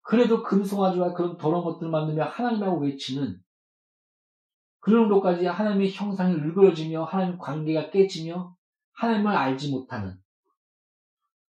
그래도 0.00 0.42
금송아지와 0.42 1.12
그런 1.14 1.36
더러운 1.36 1.64
것들을 1.64 1.90
만들며 1.90 2.24
하나님하고 2.24 2.80
외치는 2.80 3.40
그런 4.80 5.04
정도까지 5.04 5.46
하나님의 5.46 5.90
형상이 5.92 6.34
일그러지며 6.34 7.04
하나님 7.04 7.38
관계가 7.38 7.90
깨지며 7.90 8.54
하나님을 8.92 9.34
알지 9.34 9.70
못하는 9.70 10.16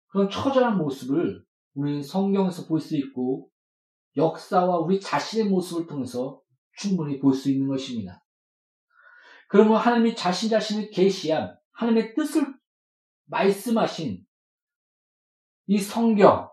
그런 0.09 0.29
처절한 0.31 0.79
모습을 0.79 1.45
우리는 1.75 2.03
성경에서 2.03 2.67
볼 2.67 2.81
수 2.81 2.97
있고 2.97 3.51
역사와 4.17 4.79
우리 4.79 4.99
자신의 5.01 5.49
모습을 5.51 5.87
통해서 5.87 6.41
충분히 6.77 7.21
볼 7.21 7.35
수 7.35 7.51
있는 7.51 7.69
것입니다. 7.69 8.25
그러면 9.49 9.77
하나님이 9.77 10.17
자신 10.17 10.49
자신을 10.51 10.91
계시한 10.91 11.57
하나님의 11.73 12.15
뜻을 12.15 12.47
말씀하신 13.27 14.25
이 15.69 15.79
성경, 15.79 16.49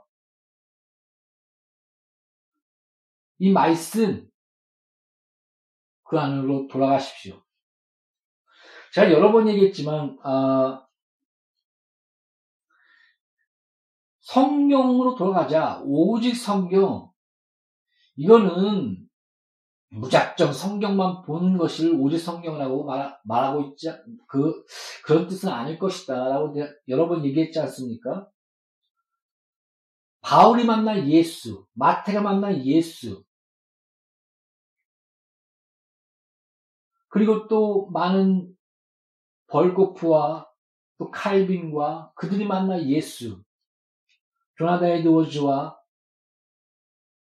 이 3.39 3.49
말씀, 3.49 4.29
그 6.03 6.19
안으로 6.19 6.67
돌아가십시오. 6.67 7.41
제가 8.93 9.11
여러 9.13 9.31
번 9.31 9.47
얘기했지만, 9.47 10.19
아, 10.21 10.85
성경으로 14.19 15.15
돌아가자. 15.15 15.81
오직 15.85 16.35
성경. 16.35 17.09
이거는 18.17 18.97
무작정 19.91 20.51
성경만 20.51 21.21
보는 21.21 21.57
것을 21.57 21.93
오직 21.97 22.19
성경이라고 22.19 22.83
말, 22.83 23.17
말하고 23.23 23.61
있지, 23.61 23.87
그, 24.27 24.65
그런 25.05 25.27
뜻은 25.27 25.47
아닐 25.47 25.79
것이다. 25.79 26.15
라고 26.15 26.53
여러 26.89 27.07
번 27.07 27.23
얘기했지 27.23 27.59
않습니까? 27.61 28.29
바울이 30.25 30.65
만난 30.65 31.07
예수, 31.07 31.67
마태가 31.73 32.19
만난 32.19 32.65
예수, 32.65 33.23
그리고 37.09 37.47
또 37.47 37.87
많은 37.91 38.51
벌고프와 39.45 40.49
또 40.97 41.11
칼빈과 41.11 42.13
그들이 42.15 42.43
만난 42.43 42.89
예수, 42.89 43.43
조나단 44.57 44.89
에드워즈와 44.89 45.77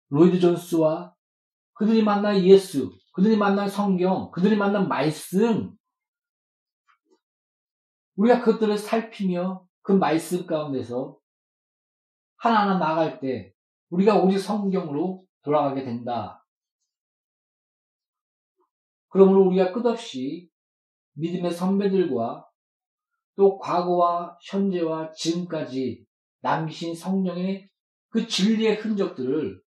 로이드 0.09 0.41
존스와 0.41 1.15
그들이 1.75 2.03
만난 2.03 2.43
예수, 2.43 2.91
그들이 3.13 3.37
만난 3.37 3.69
성경, 3.69 4.29
그들이 4.31 4.57
만난 4.57 4.89
말씀, 4.89 5.73
우리가 8.17 8.41
그것들을 8.41 8.77
살피며 8.77 9.65
그 9.83 9.93
말씀 9.93 10.45
가운데서 10.45 11.18
하나하나 12.39 12.79
나갈 12.79 13.19
때 13.19 13.53
우리가 13.89 14.17
오직 14.17 14.39
성경으로 14.39 15.23
돌아가게 15.43 15.83
된다. 15.83 16.45
그러므로 19.09 19.45
우리가 19.47 19.71
끝없이 19.71 20.49
믿음의 21.13 21.51
선배들과 21.51 22.45
또 23.35 23.57
과거와 23.57 24.37
현재와 24.41 25.11
지금까지 25.13 26.05
남기신 26.41 26.95
성령의 26.95 27.69
그 28.09 28.27
진리의 28.27 28.77
흔적들을 28.77 29.61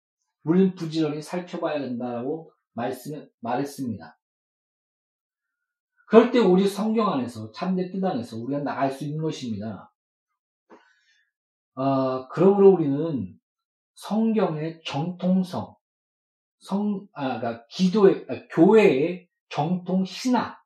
우리는 0.44 0.74
부지런히 0.74 1.22
살펴봐야 1.22 1.78
된다라고 1.80 2.52
말씀, 2.72 3.28
말했습니다. 3.40 4.18
그럴 6.06 6.30
때 6.30 6.38
오직 6.38 6.68
성경 6.68 7.12
안에서, 7.12 7.50
참된 7.52 7.90
뜻 7.90 8.04
안에서 8.04 8.36
우리가 8.36 8.62
나갈 8.62 8.90
수 8.90 9.04
있는 9.04 9.22
것입니다. 9.22 9.91
아, 11.74 12.28
그러므로 12.30 12.70
우리는 12.70 13.34
성경의 13.94 14.82
정통성, 14.84 15.74
성, 16.58 17.06
아, 17.12 17.38
그러니까 17.38 17.66
기도의, 17.68 18.26
아, 18.28 18.46
교회의 18.50 19.28
정통 19.48 20.04
신학, 20.04 20.62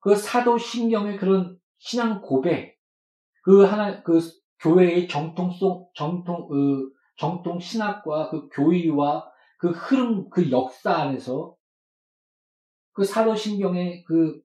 그 0.00 0.16
사도 0.16 0.58
신경의 0.58 1.18
그런 1.18 1.58
신앙 1.78 2.20
고백, 2.22 2.78
그 3.42 3.64
하나, 3.64 4.02
그 4.02 4.20
교회의 4.60 5.08
정통성, 5.08 5.88
정통, 5.94 6.48
그 6.48 6.90
정통 7.16 7.58
신학과 7.58 8.30
그 8.30 8.48
교의와 8.50 9.30
그 9.58 9.70
흐름, 9.70 10.30
그 10.30 10.50
역사 10.50 10.94
안에서 10.94 11.54
그 12.92 13.04
사도 13.04 13.34
신경의 13.34 14.04
그 14.04 14.40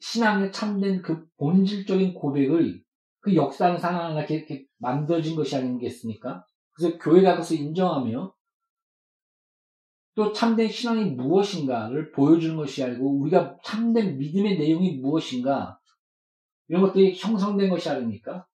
신앙에 0.00 0.50
참된 0.50 1.02
그 1.02 1.26
본질적인 1.36 2.14
고백을 2.14 2.82
그 3.20 3.34
역사상 3.34 3.94
하나 3.94 4.18
이렇게, 4.18 4.36
이렇게 4.36 4.66
만들어진 4.78 5.36
것이 5.36 5.56
아니겠습니까? 5.56 6.44
그래서 6.72 6.98
교회가 6.98 7.32
그것을 7.32 7.58
인정하며 7.58 8.34
또 10.14 10.32
참된 10.32 10.68
신앙이 10.68 11.12
무엇인가를 11.12 12.12
보여주는 12.12 12.56
것이 12.56 12.82
아니고 12.82 13.20
우리가 13.20 13.58
참된 13.64 14.18
믿음의 14.18 14.58
내용이 14.58 14.98
무엇인가 14.98 15.78
이런 16.68 16.82
것들이 16.82 17.14
형성된 17.16 17.70
것이 17.70 17.88
아닙니까? 17.88 18.46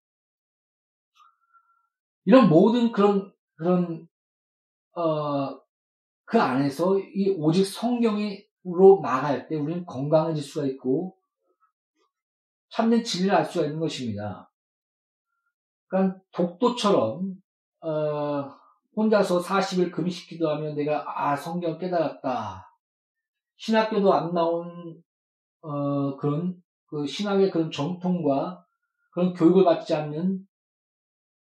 이런 2.25 2.49
모든 2.49 2.93
그런 2.93 3.33
그런 3.55 4.07
어, 4.95 5.61
그 6.25 6.41
안에서 6.41 6.99
이 6.99 7.35
오직 7.39 7.65
성경으로 7.65 9.01
나갈 9.03 9.49
때 9.49 9.55
우리는 9.57 9.87
건강해질 9.87 10.43
수가 10.43 10.67
있고 10.67 11.17
참된 12.71 13.05
진리를 13.05 13.35
알 13.35 13.45
수가 13.45 13.67
있는 13.67 13.81
것입니다. 13.81 14.51
그러니까 15.89 16.21
독도처럼 16.33 17.35
어, 17.81 18.51
혼자서 18.97 19.41
40일 19.41 19.93
금식 19.93 20.29
기도 20.29 20.49
하면 20.51 20.75
내가 20.75 21.05
아 21.07 21.37
성경 21.37 21.79
깨달았다. 21.79 22.67
신학교도 23.57 24.13
안 24.13 24.33
나온 24.33 25.03
어, 25.63 26.17
그런 26.17 26.57
그 26.87 27.07
신학의 27.07 27.51
그런 27.51 27.71
정통과 27.71 28.65
그런 29.11 29.33
교육을 29.35 29.65
받지 29.65 29.95
않는 29.95 30.41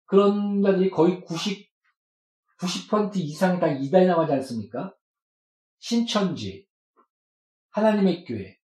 그런 0.06 0.62
자들이 0.62 0.90
거의 0.90 1.20
90 1.22 1.70
90% 2.60 3.16
이상이 3.16 3.58
다 3.58 3.68
이단이 3.68 4.06
나가지 4.06 4.32
않습니까? 4.34 4.94
신천지, 5.78 6.66
하나님의 7.70 8.24
교회. 8.24 8.59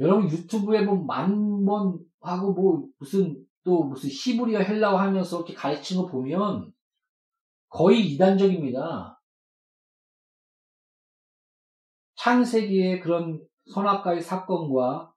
여러분 0.00 0.28
유튜브에 0.30 0.82
뭐 0.82 0.96
만 1.04 1.64
번 1.64 1.98
하고 2.20 2.52
뭐 2.52 2.88
무슨 2.98 3.44
또 3.64 3.84
무슨 3.84 4.08
히브리어 4.10 4.60
헬라어 4.60 4.96
하면서 4.98 5.38
이렇게 5.38 5.54
가르치는 5.54 6.02
거 6.02 6.08
보면 6.08 6.72
거의 7.68 8.00
이단적입니다. 8.12 9.20
창세기의 12.16 13.00
그런 13.00 13.40
선악과의 13.72 14.20
사건과 14.22 15.12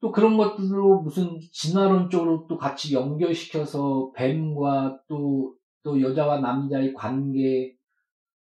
또 0.00 0.10
그런 0.12 0.36
것들로 0.36 1.02
무슨 1.02 1.38
진화론적으로 1.52 2.46
또 2.48 2.56
같이 2.56 2.94
연결시켜서 2.94 4.10
뱀과 4.16 5.02
또, 5.08 5.54
또 5.82 6.00
여자와 6.00 6.40
남자의 6.40 6.94
관계, 6.94 7.76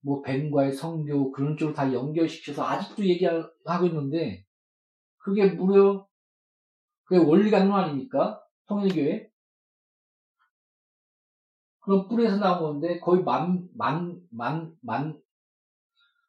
뭐 0.01 0.21
뱀과의 0.21 0.73
성교 0.73 1.31
그런 1.31 1.57
쪽으로 1.57 1.75
다 1.75 1.91
연결시켜서 1.93 2.65
아직도 2.65 3.05
얘기하고 3.05 3.85
있는데 3.87 4.45
그게 5.17 5.47
무려 5.47 6.07
그게 7.05 7.23
원리 7.23 7.51
강론 7.51 7.73
아닙니까? 7.79 8.41
통일교회? 8.67 9.29
그런 11.81 12.07
뿔에서 12.07 12.37
나온 12.37 12.61
건데 12.63 12.99
거의 12.99 13.23
만, 13.23 13.67
만, 13.75 14.21
만, 14.31 14.75
만, 14.81 15.19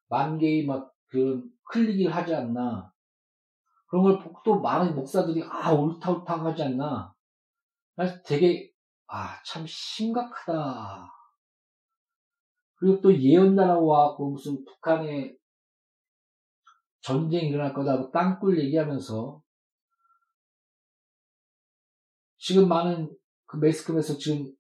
만 0.09 0.39
개의 0.39 0.67
막 0.67 0.93
그런 1.07 1.51
클릭을 1.65 2.15
하지 2.15 2.35
않나. 2.35 2.93
그런 3.87 4.05
걸 4.05 4.33
또 4.45 4.61
많은 4.61 4.95
목사들이 4.97 5.43
아 5.45 5.71
옳다 5.73 6.11
옳다 6.11 6.45
하지 6.45 6.63
않나. 6.65 7.15
그래서 7.97 8.23
되게 8.25 8.73
아 9.07 9.43
참 9.45 9.65
심각하다. 9.67 11.11
그리고 12.83 13.01
또 13.01 13.17
예언나라고 13.17 13.87
와갖고 13.87 14.31
무슨 14.31 14.65
북한에 14.65 15.37
전쟁이 17.01 17.51
일어날 17.51 17.73
거다 17.73 18.11
땅굴 18.11 18.59
얘기하면서 18.59 19.41
지금 22.39 22.69
많은 22.69 23.17
그 23.47 23.59
매스컴에서 23.59 24.19
지금 24.19 24.53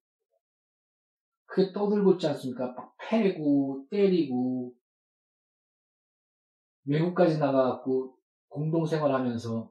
크게 1.47 1.73
떠들고 1.73 2.13
있지 2.13 2.29
않습니까? 2.29 2.69
막 2.75 2.95
패고 3.01 3.89
때리고 3.91 4.73
외국까지 6.85 7.39
나가갖고 7.39 8.17
공동생활 8.47 9.13
하면서 9.13 9.69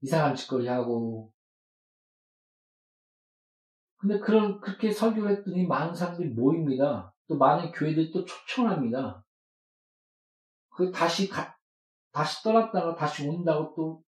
이상한 0.00 0.34
짓거리 0.34 0.66
하고 0.66 1.32
근데 4.00 4.18
그런 4.18 4.60
그렇게 4.60 4.90
설교를 4.90 5.30
했더니 5.30 5.66
많은 5.66 5.94
사람들이 5.94 6.30
모입니다. 6.30 7.14
또 7.28 7.36
많은 7.36 7.70
교회들이 7.70 8.10
또 8.10 8.24
초청합니다. 8.24 9.22
그 10.70 10.90
다시 10.90 11.28
가, 11.28 11.54
다시 12.10 12.42
떠났다가 12.42 12.94
다시 12.94 13.28
온다고 13.28 13.74
또 13.76 14.02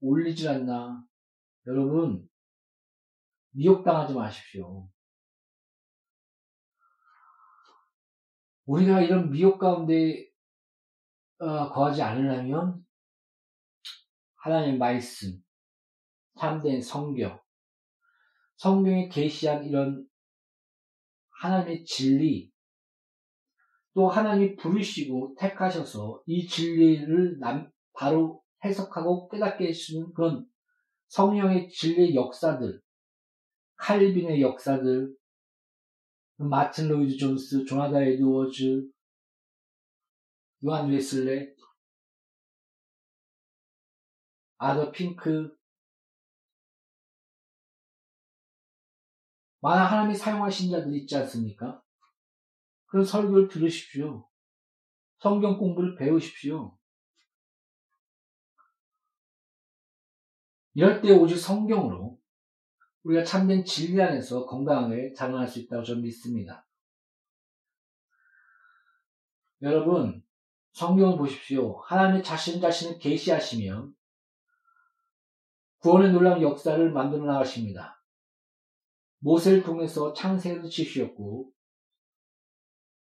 올리질 0.00 0.48
않나. 0.50 1.02
여러분, 1.66 2.28
미혹당하지 3.52 4.12
마십시오. 4.12 4.86
우리가 8.66 9.00
이런 9.00 9.30
미혹 9.30 9.58
가운데 9.58 10.28
어, 11.38 11.70
거하지 11.70 12.02
않으려면 12.02 12.84
하나님의 14.36 14.76
말씀, 14.76 15.42
참된 16.38 16.82
성경, 16.82 17.40
성경에 18.58 19.08
계시한 19.08 19.64
이런 19.64 20.04
하나님의 21.40 21.84
진리, 21.84 22.50
또 23.94 24.08
하나님이 24.08 24.56
부르시고 24.56 25.36
택하셔서 25.38 26.22
이 26.26 26.46
진리를 26.46 27.38
남, 27.38 27.70
바로 27.92 28.42
해석하고 28.64 29.28
깨닫게 29.28 29.68
해주는 29.68 30.12
그런 30.12 30.44
성령의 31.06 31.68
진리의 31.70 32.14
역사들, 32.16 32.80
칼빈의 33.76 34.42
역사들, 34.42 35.14
마틴 36.36 36.88
로이드 36.88 37.16
존스, 37.16 37.64
조나다 37.64 38.02
에드워즈, 38.02 38.88
요한 40.64 40.90
웨슬레, 40.90 41.54
아더 44.56 44.90
핑크, 44.90 45.57
많은 49.60 49.84
하나님이 49.84 50.14
사용하신 50.14 50.70
자들 50.70 50.94
있지 50.94 51.16
않습니까? 51.16 51.82
그런 52.86 53.04
설교를 53.04 53.48
들으십시오. 53.48 54.28
성경 55.18 55.58
공부를 55.58 55.96
배우십시오. 55.96 56.76
이럴 60.74 61.02
때 61.02 61.10
오직 61.10 61.36
성경으로 61.36 62.18
우리가 63.02 63.24
참된 63.24 63.64
진리 63.64 64.00
안에서 64.00 64.46
건강하게 64.46 65.12
자라날 65.12 65.48
수 65.48 65.58
있다고 65.58 65.82
저는 65.82 66.02
믿습니다. 66.02 66.66
여러분, 69.62 70.22
성경을 70.72 71.18
보십시오. 71.18 71.80
하나님의 71.80 72.22
자신 72.22 72.60
자신을 72.60 73.00
계시하시면 73.00 73.92
구원의 75.78 76.12
놀라운 76.12 76.42
역사를 76.42 76.92
만들어 76.92 77.24
나가십니다. 77.24 77.97
모세를 79.18 79.62
통해서 79.62 80.12
창세를 80.12 80.68
지으셨고 80.68 81.50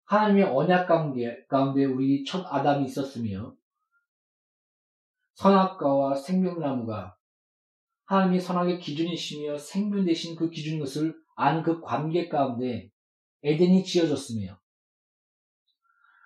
하나님의 0.05 0.43
언약 0.45 0.87
관계 0.87 1.45
가운데 1.47 1.85
우리 1.85 2.23
첫 2.23 2.45
아담이 2.45 2.85
있었으며 2.85 3.55
선악과와 5.35 6.15
생명나무가 6.15 7.15
하나님이 8.05 8.39
선악의 8.39 8.79
기준이시며 8.79 9.57
생명 9.57 10.03
되신 10.03 10.35
그 10.35 10.49
기준인 10.49 10.79
것을 10.79 11.15
아는 11.35 11.63
그 11.63 11.79
관계 11.79 12.27
가운데 12.27 12.89
에덴이 13.43 13.83
지어졌으며 13.83 14.59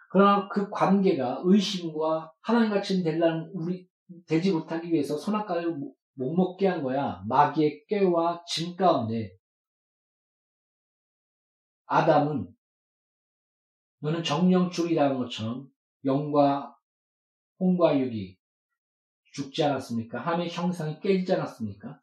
그러나 0.09 0.47
그 0.47 0.69
관계가 0.69 1.41
의심과 1.43 2.31
하나님 2.41 2.71
같이 2.71 3.03
되려는 3.03 3.49
우리 3.53 3.87
되지 4.27 4.51
못하기 4.51 4.91
위해서 4.91 5.17
선악과를 5.17 5.75
못 5.75 6.33
먹게 6.35 6.67
한 6.67 6.83
거야. 6.83 7.23
마귀의 7.27 7.85
꾀와 7.87 8.43
짐 8.47 8.75
가운데 8.75 9.35
아담은 11.85 12.47
너는 13.99 14.23
정령줄이라는 14.23 15.17
것처럼 15.17 15.69
영과 16.05 16.77
홍과 17.59 17.99
육이 17.99 18.37
죽지 19.31 19.63
않았습니까? 19.63 20.19
하나님의 20.19 20.49
형상이 20.51 20.99
깨지지 20.99 21.33
않았습니까? 21.33 22.01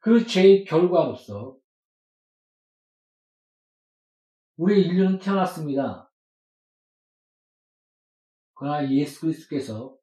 그 0.00 0.26
죄의 0.26 0.64
결과로서 0.64 1.56
우리 4.56 4.80
인류는 4.82 5.18
태어났습니다. 5.18 6.10
그러나 8.54 8.90
예수 8.90 9.20
그리스도께서 9.20 9.96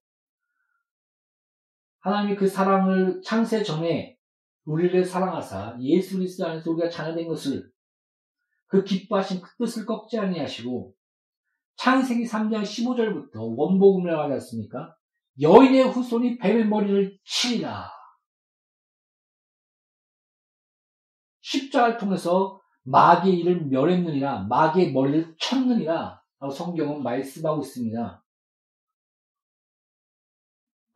하나님이 1.99 2.35
그 2.35 2.47
사랑을 2.47 3.21
창세 3.23 3.63
전에 3.63 4.17
우리를 4.65 5.03
사랑하사 5.03 5.77
예수 5.81 6.17
그리스도 6.17 6.45
안에서 6.45 6.71
우리가 6.71 6.89
자녀된 6.89 7.27
것을 7.27 7.72
그 8.73 8.83
기뻐하신 8.83 9.39
그 9.39 9.55
뜻을 9.57 9.85
꺾지 9.85 10.17
아니하시고 10.17 10.95
창세기 11.75 12.23
3장 12.23 12.63
15절부터 12.63 13.55
원복음을 13.55 14.17
하지 14.17 14.33
않습니까? 14.33 14.95
여인의 15.39 15.83
후손이 15.89 16.39
뱀의 16.39 16.65
머리를 16.65 17.19
치리라. 17.23 17.91
십자가를 21.41 21.99
통해서 21.99 22.59
마귀의 22.81 23.39
일을 23.41 23.65
멸했느니라, 23.67 24.45
마귀의 24.49 24.91
머리를 24.91 25.35
쳤느니라, 25.37 26.23
성경은 26.51 27.03
말씀하고 27.03 27.61
있습니다. 27.61 28.25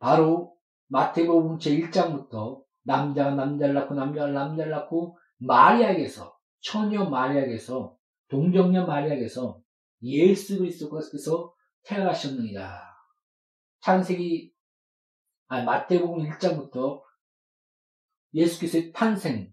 바로 0.00 0.56
마태복음 0.88 1.58
제1장부터 1.58 2.60
남자가 2.82 3.36
남자를 3.36 3.74
낳고 3.74 3.94
남자가 3.94 4.32
남자를 4.32 4.72
낳고 4.72 5.16
마리아에게서 5.36 6.37
처녀 6.60 7.04
마리아에게서 7.04 7.96
동정녀 8.28 8.86
마리아에게서 8.86 9.62
예수 10.02 10.58
그리스도께서 10.58 11.54
태어나셨느니라. 11.82 12.88
창세기 13.80 14.52
아 15.46 15.62
마태복음 15.62 16.28
1장부터 16.28 17.02
예수께서의 18.34 18.92
탄생, 18.92 19.52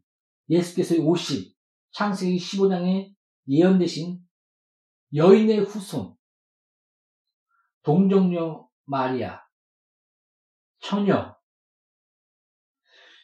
예수께서의 0.49 1.01
오심, 1.01 1.53
창세기 1.91 2.37
15장에 2.37 3.15
예언되신 3.47 4.19
여인의 5.13 5.59
후손, 5.59 6.15
동정녀 7.83 8.67
마리아, 8.83 9.41
처녀. 10.79 11.34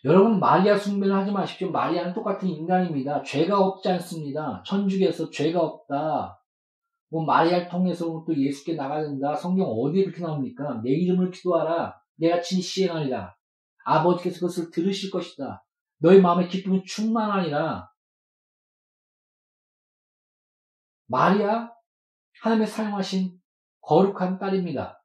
여러분 0.03 0.39
마리아 0.39 0.77
숭배는 0.77 1.15
하지 1.15 1.31
마십시오. 1.31 1.69
마리아는 1.69 2.13
똑같은 2.13 2.47
인간입니다. 2.49 3.21
죄가 3.21 3.59
없지 3.59 3.87
않습니다. 3.89 4.63
천주교에서 4.65 5.29
죄가 5.29 5.59
없다. 5.61 6.41
뭐 7.09 7.23
마리아를 7.23 7.67
통해서 7.69 8.23
또 8.25 8.35
예수께 8.35 8.73
나가야 8.73 9.03
된다. 9.03 9.35
성경 9.35 9.67
어디에 9.67 10.05
그렇게 10.05 10.21
나옵니까? 10.21 10.81
내 10.83 10.91
이름을 10.91 11.29
기도하라. 11.29 12.01
내가 12.15 12.41
친 12.41 12.61
시행하리라. 12.61 13.35
아버지께서 13.85 14.39
그것을 14.39 14.71
들으실 14.71 15.11
것이다. 15.11 15.63
너희 15.99 16.19
마음의 16.19 16.47
기쁨이 16.47 16.83
충만하니라. 16.83 17.87
마리아 21.05 21.69
하나님의 22.41 22.67
사용하신 22.67 23.39
거룩한 23.81 24.39
딸입니다. 24.39 25.03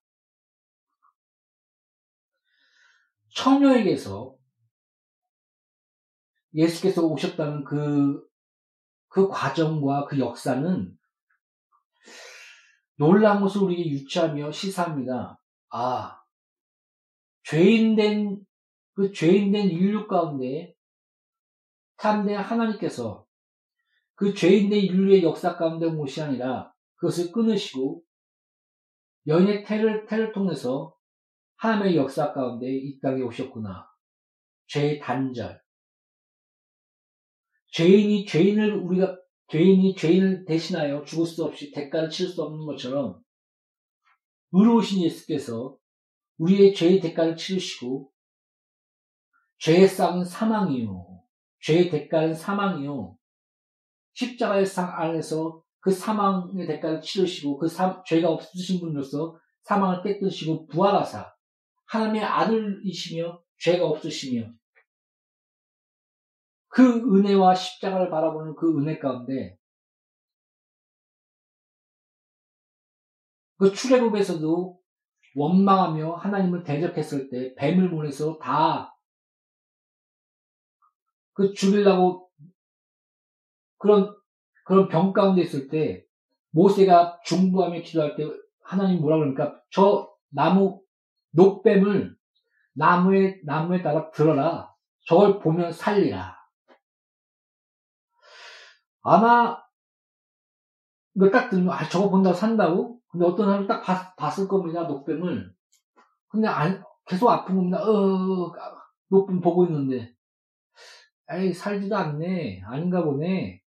처녀에게서 3.35 4.36
예수께서 6.56 7.02
오셨다는 7.02 7.64
그, 7.64 8.26
그 9.08 9.28
과정과 9.28 10.06
그 10.06 10.18
역사는 10.18 10.96
놀라운 12.96 13.42
것을 13.42 13.62
우리에게 13.62 13.90
유치하며 13.90 14.50
시사합니다. 14.50 15.38
아, 15.70 16.18
죄인된, 17.44 18.40
그 18.94 19.12
죄인된 19.12 19.68
인류 19.68 20.08
가운데 20.08 20.74
참된 21.98 22.38
하나님께서 22.38 23.26
그 24.14 24.32
죄인된 24.32 24.80
인류의 24.80 25.22
역사 25.22 25.56
가운데 25.56 25.86
온 25.86 25.98
것이 25.98 26.22
아니라 26.22 26.72
그것을 26.96 27.32
끊으시고 27.32 28.02
연의 29.26 29.64
태를, 29.64 30.06
태를 30.06 30.32
통해서 30.32 30.96
하나님의 31.56 31.96
역사 31.96 32.32
가운데 32.32 32.66
이 32.66 32.98
땅에 33.00 33.22
오셨구나. 33.22 33.86
죄의 34.68 35.00
단절. 35.00 35.65
죄인이 37.77 38.24
죄인을 38.24 38.72
우리가 38.72 39.18
죄인이 39.49 39.97
죄인을 39.97 40.47
대신하여 40.47 41.05
죽을 41.05 41.27
수 41.27 41.45
없이 41.45 41.70
대가를 41.72 42.09
치를 42.09 42.31
수 42.33 42.43
없는 42.43 42.64
것처럼 42.64 43.20
의로우신 44.53 45.03
예수께서 45.03 45.77
우리의 46.39 46.74
죄의 46.74 47.01
대가를 47.01 47.37
치르시고 47.37 48.11
죄의 49.59 49.89
쌍은 49.89 50.24
사망이요. 50.24 51.22
죄의 51.61 51.91
대가는 51.91 52.33
사망이요. 52.33 53.18
십자가의 54.14 54.64
상 54.64 54.99
안에서 54.99 55.62
그 55.81 55.91
사망의 55.91 56.66
대가를 56.66 57.03
치르시고 57.03 57.59
그 57.59 57.68
사, 57.68 58.03
죄가 58.07 58.31
없으신 58.31 58.81
분으로서 58.81 59.39
사망을 59.64 60.03
깨뜨리시고 60.03 60.68
부활하사 60.68 61.31
하나님의 61.89 62.22
아들이시며 62.22 63.43
죄가 63.59 63.87
없으시며 63.87 64.51
그 66.68 66.82
은혜와 66.82 67.54
십자가를 67.54 68.10
바라보는 68.10 68.54
그 68.56 68.78
은혜 68.78 68.98
가운데 68.98 69.58
그 73.58 73.72
출애굽에서도 73.72 74.78
원망하며 75.34 76.14
하나님을 76.14 76.64
대적했을 76.64 77.30
때 77.30 77.54
뱀을 77.56 77.90
보내서 77.90 78.38
다 78.38 78.96
그 81.36 81.52
죽이려고 81.52 82.30
그런 83.76 84.16
그런 84.64 84.88
병 84.88 85.12
가운데 85.12 85.42
있을 85.42 85.68
때 85.68 86.02
모세가 86.50 87.20
중부하며 87.24 87.82
기도할 87.82 88.16
때 88.16 88.24
하나님 88.64 89.02
뭐라 89.02 89.18
그러니까 89.18 89.60
저 89.70 90.10
나무 90.30 90.80
녹뱀을 91.32 92.16
나무에, 92.72 93.40
나무에 93.44 93.82
따라 93.82 94.10
들어라. 94.10 94.74
저걸 95.06 95.38
보면 95.40 95.72
살리라. 95.72 96.36
아마, 99.07 99.57
이걸 101.14 101.30
딱 101.30 101.48
들으면, 101.48 101.72
아, 101.72 101.88
저거 101.88 102.11
본다고 102.11 102.34
산다고? 102.34 103.00
근데 103.09 103.24
어떤 103.24 103.46
사람이 103.46 103.66
딱 103.66 103.82
봤, 103.82 104.16
봤을 104.16 104.48
겁니다, 104.48 104.84
녹뱀을. 104.84 105.54
근데 106.28 106.48
안, 106.48 106.82
계속 107.07 107.30
아픈 107.30 107.57
겁니다. 107.57 107.82
어, 107.82 108.52
녹뱀 109.09 109.40
보고 109.40 109.64
있는데. 109.66 110.14
에이, 111.30 111.52
살지도 111.52 111.96
않네. 111.96 112.62
아닌가 112.64 113.04
보네. 113.04 113.62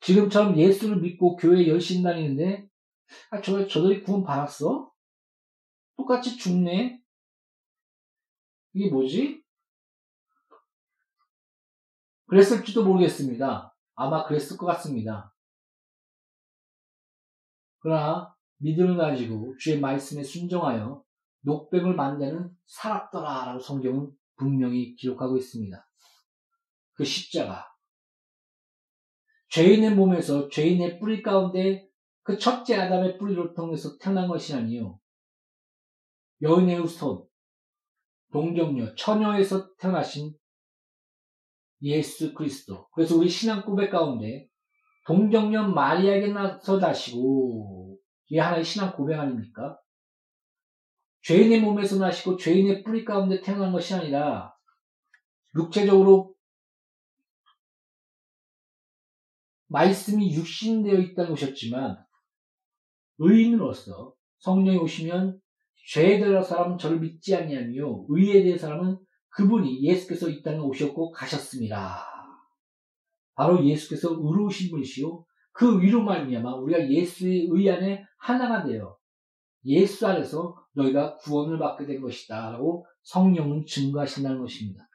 지금처럼 0.00 0.56
예수를 0.56 1.00
믿고 1.00 1.36
교회 1.36 1.66
열심히 1.66 2.02
다니는데, 2.02 2.68
아, 3.30 3.40
저, 3.40 3.66
저들이 3.66 4.02
구원 4.02 4.22
받았어? 4.22 4.90
똑같이 5.96 6.36
죽네? 6.36 7.00
이게 8.74 8.90
뭐지? 8.90 9.43
그랬을지도 12.26 12.84
모르겠습니다. 12.84 13.74
아마 13.94 14.24
그랬을 14.26 14.56
것 14.56 14.66
같습니다. 14.66 15.34
그러나 17.78 18.34
믿음을 18.58 18.96
가지고 18.96 19.54
주의 19.58 19.78
말씀에 19.78 20.22
순종하여 20.22 21.04
녹뱀을 21.42 21.94
만드는 21.94 22.50
살았더라 22.66 23.44
라고 23.44 23.58
성경은 23.58 24.10
분명히 24.36 24.96
기록하고 24.96 25.36
있습니다. 25.36 25.86
그 26.94 27.04
십자가. 27.04 27.66
죄인의 29.50 29.94
몸에서 29.94 30.48
죄인의 30.48 30.98
뿌리 30.98 31.22
가운데 31.22 31.86
그 32.22 32.38
첫째 32.38 32.76
아담의 32.76 33.18
뿌리를 33.18 33.54
통해서 33.54 33.96
태어난 33.98 34.26
것이 34.26 34.54
아니요. 34.54 34.98
여인의 36.42 36.80
후손, 36.80 37.24
동정녀, 38.32 38.94
처녀에서 38.96 39.74
태어나신 39.76 40.34
예수 41.82 42.34
그리스도. 42.34 42.88
그래서 42.90 43.16
우리 43.16 43.28
신앙 43.28 43.64
고백 43.64 43.90
가운데 43.90 44.48
동정녀 45.06 45.68
마리아에게 45.68 46.28
나서 46.28 46.78
나시고 46.78 47.98
이게 48.28 48.40
하나의 48.40 48.64
신앙 48.64 48.92
고백 48.92 49.18
아닙니까? 49.18 49.78
죄인의 51.22 51.60
몸에서 51.60 51.98
나시고 51.98 52.36
죄인의 52.36 52.82
뿌리 52.82 53.04
가운데 53.04 53.40
태어난 53.40 53.72
것이 53.72 53.94
아니라 53.94 54.54
육체적으로 55.56 56.34
말씀이 59.68 60.34
육신되어 60.34 60.94
있다는 61.00 61.30
것이었지만 61.30 61.96
의인으로서 63.18 64.14
성령이 64.38 64.78
오시면 64.78 65.40
죄에 65.88 66.18
대한 66.18 66.42
사람은 66.42 66.78
저를 66.78 67.00
믿지 67.00 67.34
아니하며 67.34 68.06
의에 68.08 68.42
대한 68.42 68.58
사람은 68.58 68.98
그분이 69.34 69.82
예수께서 69.82 70.28
이 70.28 70.42
땅에 70.42 70.58
오셨고 70.58 71.10
가셨습니다. 71.10 72.06
바로 73.34 73.64
예수께서 73.64 74.10
의로우신 74.10 74.70
분이시요 74.70 75.24
그 75.52 75.80
위로 75.80 76.02
말미암아 76.02 76.54
우리가 76.56 76.88
예수의 76.88 77.48
의 77.50 77.70
안에 77.70 78.04
하나가 78.16 78.64
되어 78.64 78.96
예수 79.64 80.06
안에서 80.06 80.56
너희가 80.72 81.16
구원을 81.16 81.58
받게 81.58 81.86
된 81.86 82.00
것이다 82.00 82.50
라고 82.52 82.86
성령은 83.02 83.66
증거하신다는 83.66 84.40
것입니다. 84.40 84.88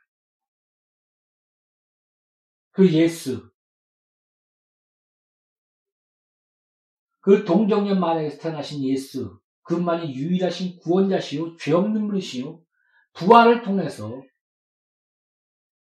그 2.72 2.90
예수 2.94 3.52
그 7.20 7.44
동정년 7.44 8.00
만에서 8.00 8.40
태어나신 8.40 8.84
예수 8.86 9.42
그만이 9.64 10.14
유일하신 10.16 10.80
구원자시요 10.80 11.58
죄 11.58 11.74
없는 11.74 12.08
분이시요 12.08 12.62
부활을 13.14 13.64
통해서 13.64 14.24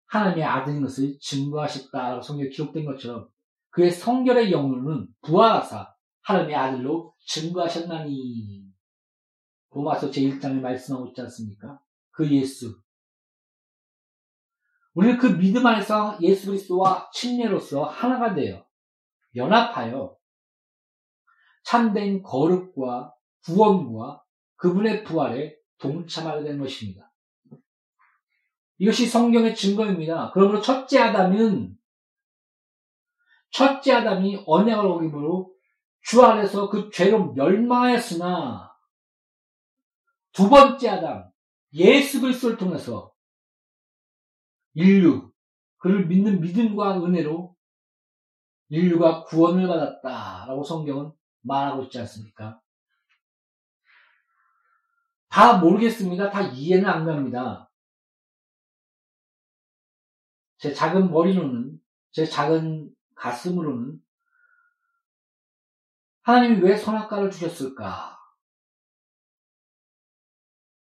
하나님의 0.07 0.45
아들인 0.45 0.83
것을 0.83 1.19
증거하셨다라고 1.21 2.23
성경에 2.23 2.49
기록된 2.51 2.85
것처럼 2.85 3.29
그의 3.71 3.91
성결의 3.91 4.53
영혼은 4.53 5.09
부활하사 5.23 5.95
하나님의 6.23 6.57
아들로 6.57 7.15
증거하셨나니 7.27 8.67
로마서 9.71 10.11
제1장에 10.11 10.61
말씀하고 10.61 11.09
있지 11.09 11.21
않습니까? 11.21 11.79
그 12.11 12.31
예수 12.31 12.81
우리는 14.95 15.19
그 15.19 15.27
믿음 15.37 15.67
안에서 15.67 16.17
예수 16.23 16.47
그리스도와 16.47 17.11
친례로서 17.13 17.85
하나가 17.85 18.35
되어 18.35 18.67
연합하여 19.35 20.17
참된 21.65 22.23
거룩과 22.23 23.13
구원과 23.45 24.23
그분의 24.57 25.05
부활에 25.05 25.55
동참하게 25.79 26.45
된 26.45 26.59
것입니다. 26.59 27.13
이것이 28.79 29.07
성경의 29.07 29.55
증거입니다. 29.55 30.31
그러므로 30.33 30.61
첫째 30.61 31.01
아담은 31.01 31.77
첫째 33.51 33.95
아담이 33.95 34.45
언약을 34.47 34.85
어김으로 34.85 35.55
주 36.03 36.23
안에서 36.23 36.69
그 36.69 36.91
죄로 36.91 37.33
멸망하였으나 37.33 38.73
두 40.33 40.51
번째 40.51 40.89
아담 40.91 41.31
예수 41.73 42.21
그리스도를 42.21 42.59
통해서 42.59 43.13
인류 44.75 45.33
그를 45.79 46.07
믿는 46.07 46.41
믿음과 46.41 47.03
은혜로 47.03 47.57
인류가 48.69 49.25
구원을 49.25 49.67
받았다라고 49.69 50.65
성경은 50.65 51.13
말하고 51.43 51.85
있지 51.85 51.99
않습니까? 52.01 52.61
다 55.29 55.59
모르겠습니다. 55.59 56.31
다 56.31 56.43
이해는 56.43 56.89
안 56.89 57.07
갑니다. 57.07 57.66
제 60.67 60.75
작은 60.75 61.13
머리로는, 61.13 61.81
제 62.11 62.25
작은 62.25 62.93
가슴으로는 63.15 64.03
하나님이 66.23 66.61
왜 66.61 66.77
선악과를 66.77 67.31
주셨을까? 67.31 68.19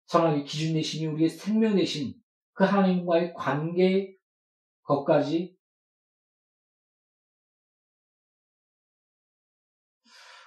선악의 0.05 0.45
기준 0.45 0.75
내심이 0.75 1.07
우리의 1.07 1.27
생명 1.27 1.75
내심, 1.75 2.13
그 2.53 2.63
하나님과의 2.63 3.33
관계, 3.33 4.15
것까지 4.83 5.57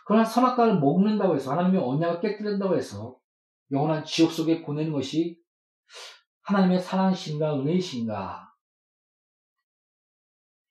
그러나 0.06 0.24
선악과를 0.24 0.80
먹는다고 0.80 1.34
해서 1.34 1.52
하나님의 1.52 1.82
언약을 1.82 2.20
깨뜨린다고 2.20 2.74
해서 2.74 3.18
영원한 3.70 4.02
지옥 4.06 4.32
속에 4.32 4.62
보내는 4.62 4.92
것이 4.92 5.38
하나님의 6.40 6.80
사랑이신가 6.80 7.60
은혜이신가 7.60 8.45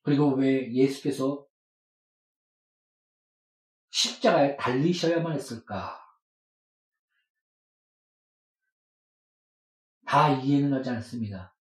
그리고 0.06 0.36
왜 0.36 0.72
예수께서 0.72 1.48
십자가에 3.90 4.56
달리셔야만 4.56 5.34
했을까? 5.34 6.00
다 10.06 10.30
이해는 10.30 10.72
하지 10.72 10.92
않습니다. 10.92 11.56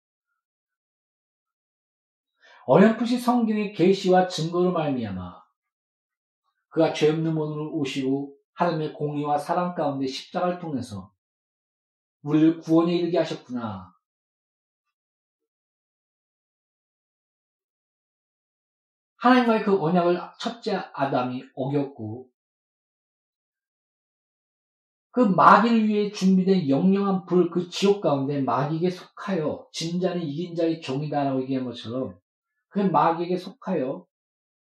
어렴풋이 2.65 3.17
성경의 3.17 3.71
계시와 3.71 4.27
증거로 4.27 4.73
말미암아 4.73 5.41
그가 6.67 6.91
죄 6.91 7.11
없는 7.11 7.33
몸으로 7.33 7.73
오시고 7.77 8.37
하나님의 8.55 8.91
공의와 8.93 9.37
사랑 9.37 9.73
가운데 9.73 10.05
십자가를 10.05 10.59
통해서 10.59 11.13
우리를 12.23 12.59
구원에 12.59 12.93
이르게 12.93 13.17
하셨구나. 13.19 13.92
하나님과의 19.23 19.63
그 19.63 19.81
언약을 19.81 20.19
첫째 20.37 20.75
아담이 20.93 21.45
어겼고 21.55 22.27
그 25.11 25.21
마귀를 25.21 25.87
위해 25.87 26.11
준비된 26.11 26.67
영영한 26.67 27.25
불, 27.25 27.49
그 27.49 27.69
지옥 27.69 28.01
가운데 28.01 28.41
마귀에게 28.41 28.89
속하여 28.89 29.69
진 29.71 30.01
자는 30.01 30.21
이긴 30.21 30.55
자의 30.55 30.81
종이다라고 30.81 31.41
얘기한 31.43 31.63
것처럼 31.63 32.19
그 32.67 32.79
마귀에게 32.79 33.37
속하여 33.37 34.05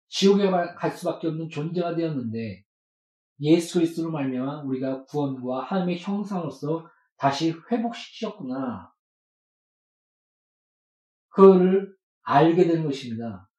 지옥에 0.09 0.51
갈 0.51 0.91
수밖에 0.91 1.27
없는 1.27 1.49
존재가 1.49 1.95
되었는데 1.95 2.63
예수 3.39 3.79
그리스도로 3.79 4.11
말미암아 4.11 4.61
우리가 4.61 5.05
구원과 5.05 5.63
하나님의 5.63 5.97
형상으로서 5.97 6.87
다시 7.17 7.51
회복시키셨구나. 7.71 8.93
그거를 11.29 11.95
알게 12.21 12.67
된 12.67 12.83
것입니다. 12.83 13.49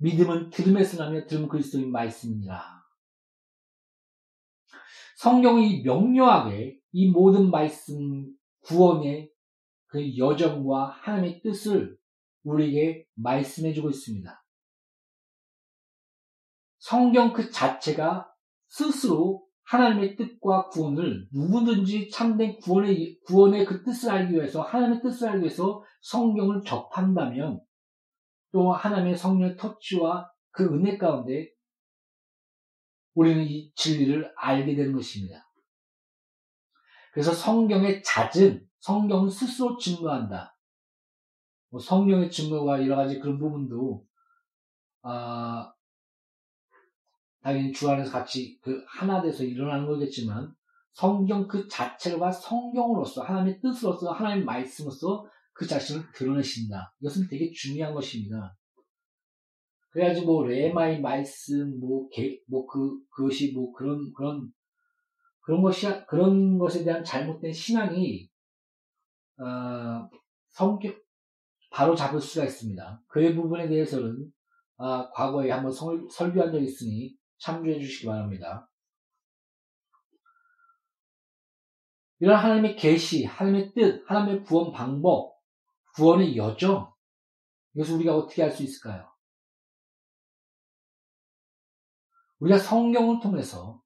믿음은 0.00 0.50
들음에서 0.50 1.04
나며 1.04 1.26
들음 1.26 1.48
그리스도인 1.48 1.92
말씀이니라. 1.92 2.80
성경이 5.16 5.82
명료하게 5.82 6.78
이 6.92 7.10
모든 7.10 7.50
말씀 7.50 8.26
구원의 8.62 9.30
그 9.86 10.16
여정과 10.16 10.86
하나님의 11.02 11.42
뜻을 11.42 11.98
우리에게 12.44 13.06
말씀해주고 13.16 13.90
있습니다. 13.90 14.44
성경 16.78 17.34
그 17.34 17.50
자체가 17.50 18.32
스스로 18.68 19.46
하나님의 19.64 20.16
뜻과 20.16 20.70
구원을 20.70 21.28
누구든지 21.32 22.08
참된 22.08 22.56
구원의, 22.58 23.20
구원의 23.26 23.66
그 23.66 23.84
뜻을 23.84 24.10
알기 24.10 24.34
위해서, 24.34 24.62
하나님의 24.62 25.02
뜻을 25.02 25.28
알기 25.28 25.42
위해서 25.42 25.84
성경을 26.00 26.62
접한다면, 26.62 27.60
또 28.52 28.72
하나님의 28.72 29.16
성령의 29.16 29.56
터치와 29.56 30.30
그 30.50 30.64
은혜 30.64 30.98
가운데 30.98 31.50
우리는 33.14 33.44
이 33.44 33.72
진리를 33.74 34.32
알게 34.36 34.74
되는 34.74 34.92
것입니다. 34.92 35.46
그래서 37.12 37.32
성경의 37.32 38.02
잦은 38.02 38.66
성경은 38.78 39.28
스스로 39.28 39.76
증거한다. 39.76 40.56
뭐 41.70 41.80
성령의 41.80 42.30
증거가 42.30 42.82
여러 42.82 42.96
가지 42.96 43.20
그런 43.20 43.38
부분도 43.38 44.06
아, 45.02 45.72
당연히 47.42 47.72
주 47.72 47.88
안에서 47.88 48.10
같이 48.10 48.58
그 48.62 48.84
하나 48.86 49.22
돼서 49.22 49.44
일어나는 49.44 49.86
거겠지만 49.86 50.54
성경 50.92 51.46
그 51.46 51.66
자체가 51.68 52.30
성경으로서 52.30 53.22
하나님의 53.22 53.60
뜻으로서 53.60 54.12
하나님의 54.12 54.44
말씀으로서 54.44 55.26
그 55.60 55.66
자신을 55.66 56.10
드러내신다. 56.14 56.94
이것은 57.02 57.28
되게 57.28 57.52
중요한 57.52 57.92
것입니다. 57.92 58.56
그래야지 59.90 60.22
뭐 60.22 60.46
레마의 60.46 61.02
말씀 61.02 61.78
뭐뭐그 61.78 63.04
그것이 63.10 63.52
뭐 63.52 63.70
그런 63.74 64.10
그런 64.14 64.50
그런 65.40 65.60
것이 65.60 65.86
그런 66.06 66.56
것에 66.56 66.82
대한 66.82 67.04
잘못된 67.04 67.52
신앙이 67.52 68.30
어, 69.38 70.08
성격 70.48 70.96
바로 71.70 71.94
잡을 71.94 72.18
수가 72.18 72.46
있습니다. 72.46 73.02
그 73.06 73.34
부분에 73.34 73.68
대해서는 73.68 74.32
아, 74.78 75.10
과거에 75.10 75.50
한번 75.50 75.70
설, 75.70 76.06
설교한 76.10 76.52
적이 76.52 76.64
있으니 76.64 77.14
참조해 77.36 77.78
주시기 77.78 78.06
바랍니다. 78.06 78.66
이런 82.18 82.38
하나님의 82.38 82.76
계시, 82.76 83.26
하나님의 83.26 83.74
뜻, 83.74 84.04
하나님의 84.06 84.44
구원 84.44 84.72
방법, 84.72 85.39
구원의 85.94 86.36
여정, 86.36 86.92
이것을 87.74 87.96
우리가 87.96 88.16
어떻게 88.16 88.42
할수 88.42 88.62
있을까요? 88.62 89.10
우리가 92.38 92.58
성경을 92.58 93.20
통해서 93.20 93.82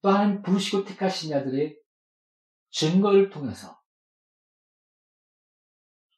또 0.00 0.10
하나님 0.10 0.42
부르시고 0.42 0.84
택하신 0.84 1.30
자들의 1.30 1.78
증거를 2.70 3.30
통해서 3.30 3.80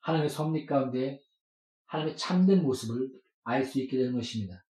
하나님의 0.01 0.31
섭리 0.31 0.67
가운데 0.67 1.21
하나님의 1.87 2.17
참된 2.17 2.63
모습을 2.63 3.11
알 3.43 3.65
수 3.65 3.81
있게 3.81 3.99
되는 3.99 4.15
것입니다. 4.15 4.65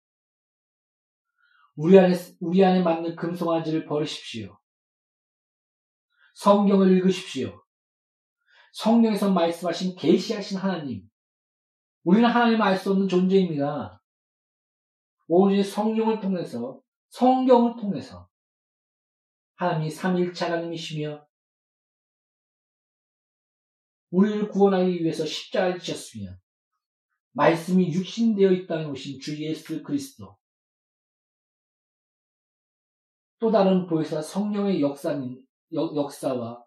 우리 1.75 1.97
안에, 1.99 2.15
우리 2.39 2.63
안에 2.63 2.83
맞는 2.83 3.15
금송아지를 3.15 3.85
버리십시오. 3.85 4.59
성경을 6.35 6.91
읽으십시오. 6.97 7.61
성경에서 8.71 9.31
말씀하신 9.31 9.95
계시하신 9.95 10.57
하나님. 10.57 11.09
우리는 12.03 12.27
하나님을 12.27 12.61
알 12.61 12.77
수 12.77 12.91
없는 12.91 13.07
존재입니다. 13.07 14.01
오직 15.27 15.63
성령을 15.63 16.19
통해서 16.19 16.81
성경을 17.09 17.75
통해서 17.79 18.29
하나님이 19.55 19.89
삼일체 19.89 20.45
하나님이시며 20.45 21.25
우리를 24.09 24.49
구원하기 24.49 25.03
위해서 25.03 25.25
십자가를 25.25 25.79
지셨으며 25.79 26.35
말씀이 27.33 27.93
육신되어 27.93 28.51
이 28.51 28.67
땅에 28.67 28.85
오신 28.85 29.19
주 29.21 29.41
예수 29.41 29.81
그리스도 29.83 30.37
또 33.39 33.51
다른 33.51 33.87
보혜사 33.87 34.21
성령의 34.21 34.81
역사님, 34.81 35.41
역, 35.73 35.95
역사와 35.95 36.63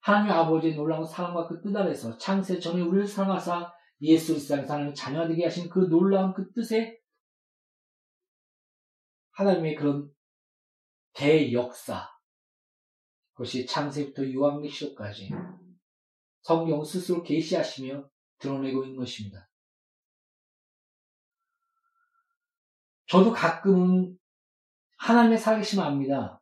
하나님 0.00 0.32
아버지의 0.32 0.74
놀라운 0.74 1.04
사랑과 1.04 1.46
그 1.46 1.60
뜻 1.60 1.76
안에서 1.76 2.16
창세 2.18 2.58
전에 2.58 2.80
우리를 2.82 3.06
사랑하사 3.06 3.72
예수 4.02 4.32
그리스도의 4.32 4.66
사람을 4.66 4.94
자녀 4.94 5.28
되게 5.28 5.44
하신 5.44 5.68
그 5.68 5.80
놀라운 5.88 6.32
그 6.32 6.50
뜻에 6.52 6.98
하나님의 9.32 9.74
그런 9.74 10.10
대역사 11.12 12.08
그것이 13.32 13.66
창세부터 13.66 14.32
요한계시록까지 14.32 15.30
성경 16.42 16.82
스스로 16.84 17.22
계시하시며 17.22 18.08
드러내고 18.38 18.84
있는 18.84 18.96
것입니다. 18.96 19.48
저도 23.06 23.32
가끔은 23.32 24.16
하나님의 24.98 25.36
살아계심을 25.38 25.84
압니다. 25.84 26.39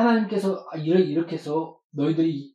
하나님께서 0.00 0.66
아, 0.70 0.76
이렇게 0.76 1.36
해서 1.36 1.80
너희들이 1.90 2.54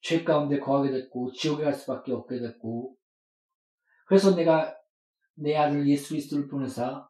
죄 0.00 0.24
가운데 0.24 0.58
거하게 0.58 0.90
됐고 0.90 1.32
지옥에 1.32 1.64
갈 1.64 1.74
수밖에 1.74 2.12
없게 2.12 2.40
됐고 2.40 2.96
그래서 4.06 4.34
내가 4.34 4.76
내 5.34 5.56
아들 5.56 5.88
예수 5.88 6.10
그리스도를 6.10 6.48
보내사 6.48 7.08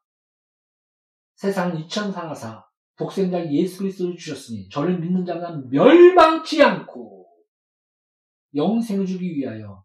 세상을 1.37 1.81
이천 1.81 2.13
상하사 2.13 2.65
독생자 2.97 3.51
예수 3.51 3.79
그리스도를 3.79 4.17
주셨으니 4.17 4.69
저를 4.69 5.01
믿는 5.01 5.25
자마다 5.25 5.61
멸망치 5.71 6.63
않고 6.63 7.27
영생을 8.55 9.07
주기 9.07 9.35
위하여 9.35 9.83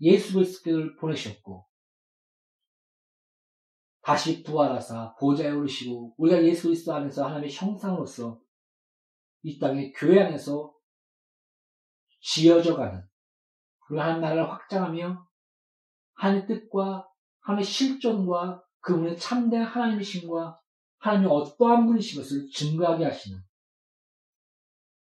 예수 0.00 0.34
그리스도를 0.34 0.96
보내셨고 0.96 1.66
다시 4.06 4.44
부활하사 4.44 5.16
보좌에 5.16 5.50
오르시고 5.50 6.14
우리가 6.16 6.40
예수 6.44 6.68
그리스도 6.68 6.94
안에서 6.94 7.24
하나님의 7.24 7.52
형상으로서 7.52 8.40
이 9.42 9.58
땅의 9.58 9.94
교회 9.94 10.22
안에서 10.22 10.72
지어져가는 12.20 13.04
하나님 13.80 14.20
나라를 14.20 14.48
확장하며 14.48 15.26
하나님의 16.14 16.46
뜻과 16.46 17.08
하나님의 17.40 17.64
실존과 17.64 18.62
그분의 18.78 19.18
참된 19.18 19.64
하나님이신과 19.64 20.60
하나님이 20.98 21.28
어떠한 21.28 21.86
분이신 21.88 22.22
것을 22.22 22.48
증거하게 22.48 23.06
하시는 23.06 23.40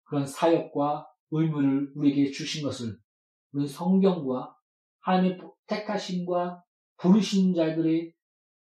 그런 0.05 0.25
사역과 0.25 1.07
의무를 1.29 1.93
우리에게 1.95 2.31
주신 2.31 2.63
것을 2.63 2.97
우리 3.51 3.67
성경과 3.67 4.57
하나님의 5.01 5.41
택하심과 5.67 6.63
부르신 6.97 7.53
자들의 7.53 8.17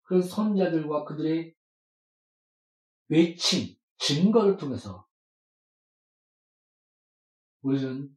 그런 0.07 0.21
선자들과 0.21 1.03
그들의 1.03 1.53
외침, 3.09 3.75
증거를 3.97 4.55
통해서 4.55 5.05
우리는 7.61 8.09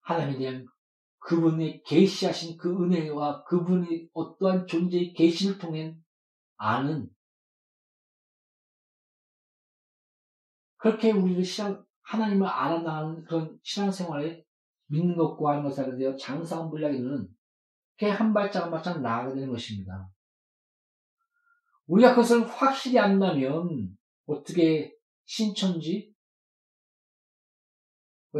하나님에 0.00 0.38
대한 0.38 0.66
그분의 1.18 1.82
계시하신 1.82 2.56
그 2.56 2.70
은혜와 2.70 3.44
그분의 3.44 4.08
어떠한 4.14 4.66
존재의 4.66 5.12
계시를 5.12 5.58
통해 5.58 5.94
아는 6.56 7.10
그렇게 10.78 11.12
우리를 11.12 11.44
신앙, 11.44 11.84
하나님을 12.00 12.46
알아나가는 12.46 13.24
그런 13.24 13.60
신앙생활에 13.62 14.42
믿는 14.86 15.16
것과 15.16 15.50
하는 15.50 15.64
것에 15.64 15.84
대하여 15.84 16.16
장사한 16.16 16.70
분량에는 16.70 17.28
한 18.10 18.32
발짝 18.32 18.64
한 18.64 18.70
발짝 18.70 19.00
나아가게 19.00 19.34
되는 19.34 19.50
것입니다. 19.50 20.10
우리가 21.86 22.10
그것을 22.10 22.46
확실히 22.46 22.98
안다면 22.98 23.96
어떻게 24.26 24.94
신천지 25.24 26.12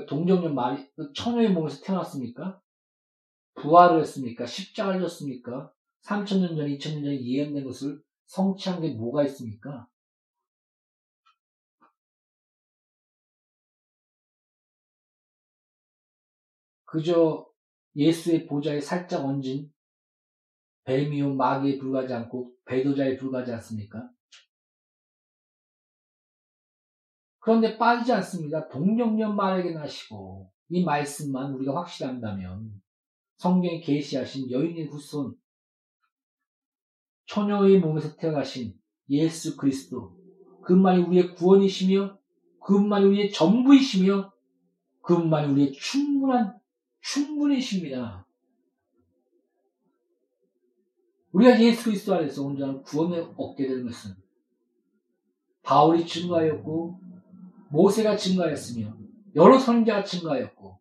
동정녀 0.08 0.48
말이 0.48 0.88
처녀의 1.14 1.50
몸에서 1.50 1.82
태어났습니까? 1.84 2.60
부활을 3.54 4.00
했습니까? 4.00 4.46
십자가를 4.46 5.00
졌습니까? 5.02 5.72
3천년 6.04 6.56
전에 6.56 6.76
2천년 6.76 7.04
전에 7.04 7.22
예언된 7.22 7.64
것을 7.64 8.02
성취한 8.26 8.80
게 8.80 8.94
뭐가 8.94 9.24
있습니까? 9.24 9.86
그저 16.84 17.51
예수의 17.96 18.46
보좌에 18.46 18.80
살짝 18.80 19.24
얹은 19.24 19.70
뱀이요 20.84 21.34
마귀에 21.34 21.78
불과하지 21.78 22.12
않고 22.14 22.52
배도자에 22.64 23.16
불과하지 23.16 23.52
않습니까? 23.52 24.08
그런데 27.38 27.76
빠지지 27.76 28.12
않습니다. 28.12 28.68
동정년 28.68 29.36
말에게 29.36 29.72
나시고 29.72 30.50
이 30.68 30.84
말씀만 30.84 31.52
우리가 31.54 31.76
확실한다면 31.76 32.80
성경에 33.36 33.80
계시하신 33.80 34.50
여인의 34.50 34.86
후손 34.86 35.34
처녀의 37.26 37.80
몸에서 37.80 38.14
태어나신 38.16 38.74
예수 39.10 39.56
그리스도 39.56 40.16
그분만이 40.62 41.02
우리의 41.02 41.34
구원이시며 41.34 42.18
그분만이 42.64 43.06
우리의 43.06 43.32
전부이시며 43.32 44.32
그분만이 45.02 45.52
우리의 45.52 45.72
충분한 45.72 46.61
충분히십니다. 47.02 48.26
우리가 51.32 51.60
예수 51.60 51.84
그리스도 51.84 52.14
안에서 52.14 52.42
온전한 52.42 52.82
구원을 52.82 53.34
얻게 53.36 53.66
되는 53.66 53.86
것은 53.86 54.14
바울이 55.62 56.06
증거하였고 56.06 57.00
모세가 57.70 58.16
증거하였으며 58.16 58.96
여러 59.34 59.58
선자가 59.58 60.04
증거하였고 60.04 60.78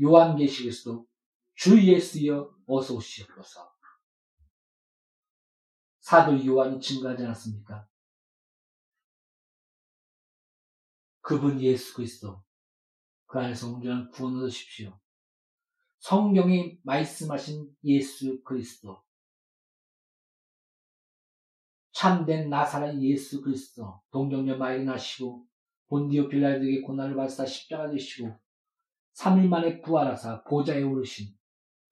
요한계시에서도 0.00 1.06
주 1.54 1.82
예수여 1.82 2.54
어서 2.66 2.94
오시옵소서 2.94 3.72
사도 6.00 6.44
요한이 6.44 6.80
증거하지 6.80 7.24
않았습니까? 7.24 7.88
그분 11.20 11.60
예수 11.60 11.94
그리스도 11.94 12.42
그 13.32 13.38
안에서 13.38 13.72
온전한 13.72 14.10
구원을 14.10 14.42
얻으십시오. 14.42 15.00
성경이 16.00 16.78
말씀하신 16.82 17.74
예수 17.82 18.42
그리스도 18.42 19.02
참된 21.92 22.50
나사렛 22.50 23.00
예수 23.00 23.40
그리스도 23.40 24.02
동정녀 24.10 24.58
마리아에게 24.58 24.84
나시고 24.84 25.46
본디오 25.86 26.28
빌라에게 26.28 26.82
고난을 26.82 27.16
받사 27.16 27.46
십자가 27.46 27.90
되시고 27.90 28.38
3일 29.14 29.48
만에 29.48 29.80
부활하사 29.80 30.44
보좌에 30.44 30.82
오르신 30.82 31.34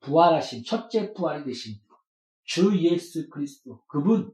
부활하신 0.00 0.64
첫째 0.64 1.14
부활이 1.14 1.44
되신 1.44 1.80
주 2.44 2.78
예수 2.82 3.30
그리스도 3.30 3.82
그분 3.86 4.30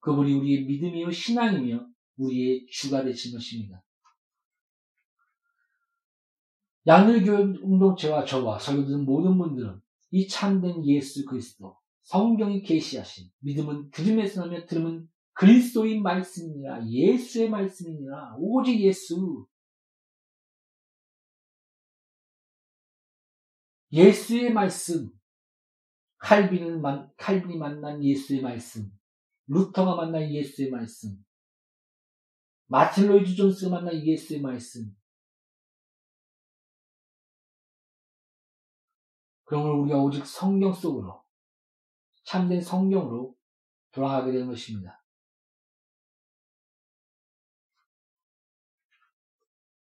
그분이 0.00 0.34
우리의 0.34 0.64
믿음이요 0.64 1.12
신앙이며 1.12 1.86
우리의 2.16 2.66
주가 2.66 3.04
되신 3.04 3.34
것입니다. 3.34 3.84
양일교회 6.86 7.60
공동체와 7.60 8.24
저와 8.24 8.58
설교 8.58 8.86
듣는 8.86 9.04
모든 9.04 9.38
분들은 9.38 9.80
이 10.10 10.26
참된 10.26 10.84
예수 10.84 11.24
그리스도 11.24 11.76
성경이 12.02 12.62
계시하신 12.62 13.30
믿음은 13.40 13.90
들음에서 13.90 14.44
나며 14.44 14.66
들음은 14.66 15.08
그리스도의 15.34 16.00
말씀이니라 16.00 16.86
예수의 16.86 17.48
말씀이니라 17.50 18.36
오직 18.38 18.80
예수. 18.80 19.46
예수의 23.92 24.52
말씀 24.52 25.10
칼빈을 26.18 26.80
만, 26.80 27.10
칼빈이 27.16 27.58
만난 27.58 28.02
예수의 28.02 28.40
말씀 28.40 28.90
루터가 29.48 29.96
만난 29.96 30.30
예수의 30.30 30.70
말씀 30.70 31.16
마틴 32.66 33.08
로이드 33.08 33.34
존스가 33.34 33.70
만난 33.70 33.94
예수의 33.94 34.40
말씀 34.40 34.96
그러면 39.52 39.80
우리가 39.80 39.98
오직 39.98 40.24
성경 40.26 40.72
속으로 40.72 41.22
참된 42.24 42.62
성경으로 42.62 43.36
돌아가게 43.90 44.32
되는 44.32 44.46
것입니다. 44.46 45.04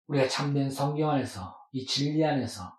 우리가 0.08 0.28
참된 0.28 0.70
성경 0.70 1.12
안에서 1.12 1.58
이 1.72 1.86
진리 1.86 2.22
안에서 2.22 2.78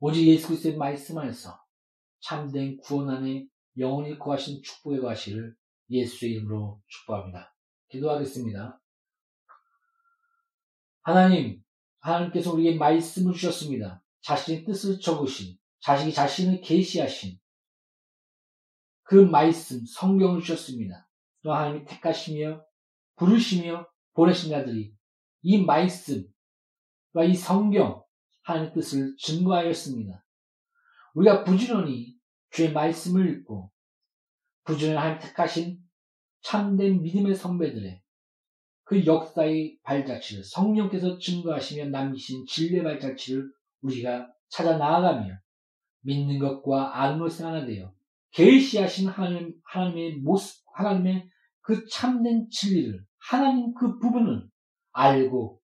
오직 0.00 0.26
예수 0.26 0.48
그리스도의 0.48 0.76
말씀 0.76 1.18
안에서 1.18 1.64
참된 2.18 2.78
구원 2.78 3.10
안에 3.10 3.46
영원히 3.78 4.18
거하신 4.18 4.60
축복의 4.60 5.02
과실을 5.02 5.54
예수의 5.88 6.32
이름으로 6.32 6.82
축복합니다. 6.88 7.54
기도하겠습니다. 7.90 8.82
하나님, 11.02 11.62
하나님께서 12.02 12.52
우리에게 12.52 12.78
말씀을 12.78 13.32
주셨습니다. 13.32 14.02
자신의 14.22 14.64
뜻을 14.64 15.00
적으신, 15.00 15.56
자신이 15.80 16.12
자신을 16.12 16.60
계시하신 16.60 17.38
그 19.04 19.14
말씀, 19.14 19.84
성경을 19.86 20.40
주셨습니다. 20.40 21.08
또 21.42 21.52
하나님이 21.52 21.84
택하시며 21.84 22.64
부르시며 23.16 23.88
보내신 24.14 24.50
자들이 24.50 24.94
이 25.42 25.64
말씀과 25.64 27.24
이 27.26 27.34
성경, 27.34 28.02
하나님의 28.42 28.74
뜻을 28.74 29.16
증거하였습니다. 29.18 30.24
우리가 31.14 31.44
부지런히 31.44 32.16
주의 32.50 32.72
말씀을 32.72 33.28
읽고 33.30 33.72
부지런히 34.64 34.96
하나님 34.96 35.20
택하신 35.20 35.78
참된 36.42 37.02
믿음의 37.02 37.34
선배들의 37.34 38.02
그 38.92 39.06
역사의 39.06 39.78
발자취를 39.84 40.44
성령께서 40.44 41.16
증거하시며 41.16 41.86
남기신 41.88 42.44
진리의 42.44 42.82
발자취를 42.82 43.50
우리가 43.80 44.30
찾아 44.50 44.76
나아가며 44.76 45.34
믿는 46.02 46.38
것과 46.38 46.92
것을 47.18 47.46
하나 47.46 47.64
되어 47.64 47.90
계시하신 48.32 49.08
하나님, 49.08 49.54
하나님의 49.64 50.16
모습, 50.16 50.62
하나님의 50.74 51.26
그 51.62 51.86
참된 51.86 52.50
진리를 52.50 53.02
하나님 53.16 53.72
그 53.72 53.98
부분을 53.98 54.46
알고 54.92 55.62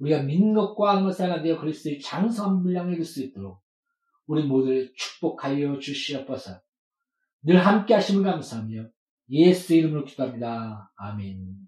우리가 0.00 0.24
믿는 0.24 0.52
것과 0.52 0.90
아는 0.90 1.04
것을 1.04 1.24
하나 1.24 1.40
되어 1.40 1.58
그리스도의 1.58 2.02
장성한 2.02 2.62
분량에 2.62 2.92
이를 2.92 3.02
수 3.02 3.24
있도록 3.24 3.62
우리 4.26 4.44
모두를 4.44 4.92
축복하여 4.94 5.78
주시옵소서. 5.78 6.60
늘 7.44 7.64
함께 7.64 7.94
하심을 7.94 8.24
감사하며 8.24 8.90
예수 9.30 9.74
이름으로 9.74 10.04
기도합니다. 10.04 10.92
아멘. 10.96 11.67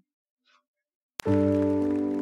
Thank 1.23 1.35
you. 1.35 2.20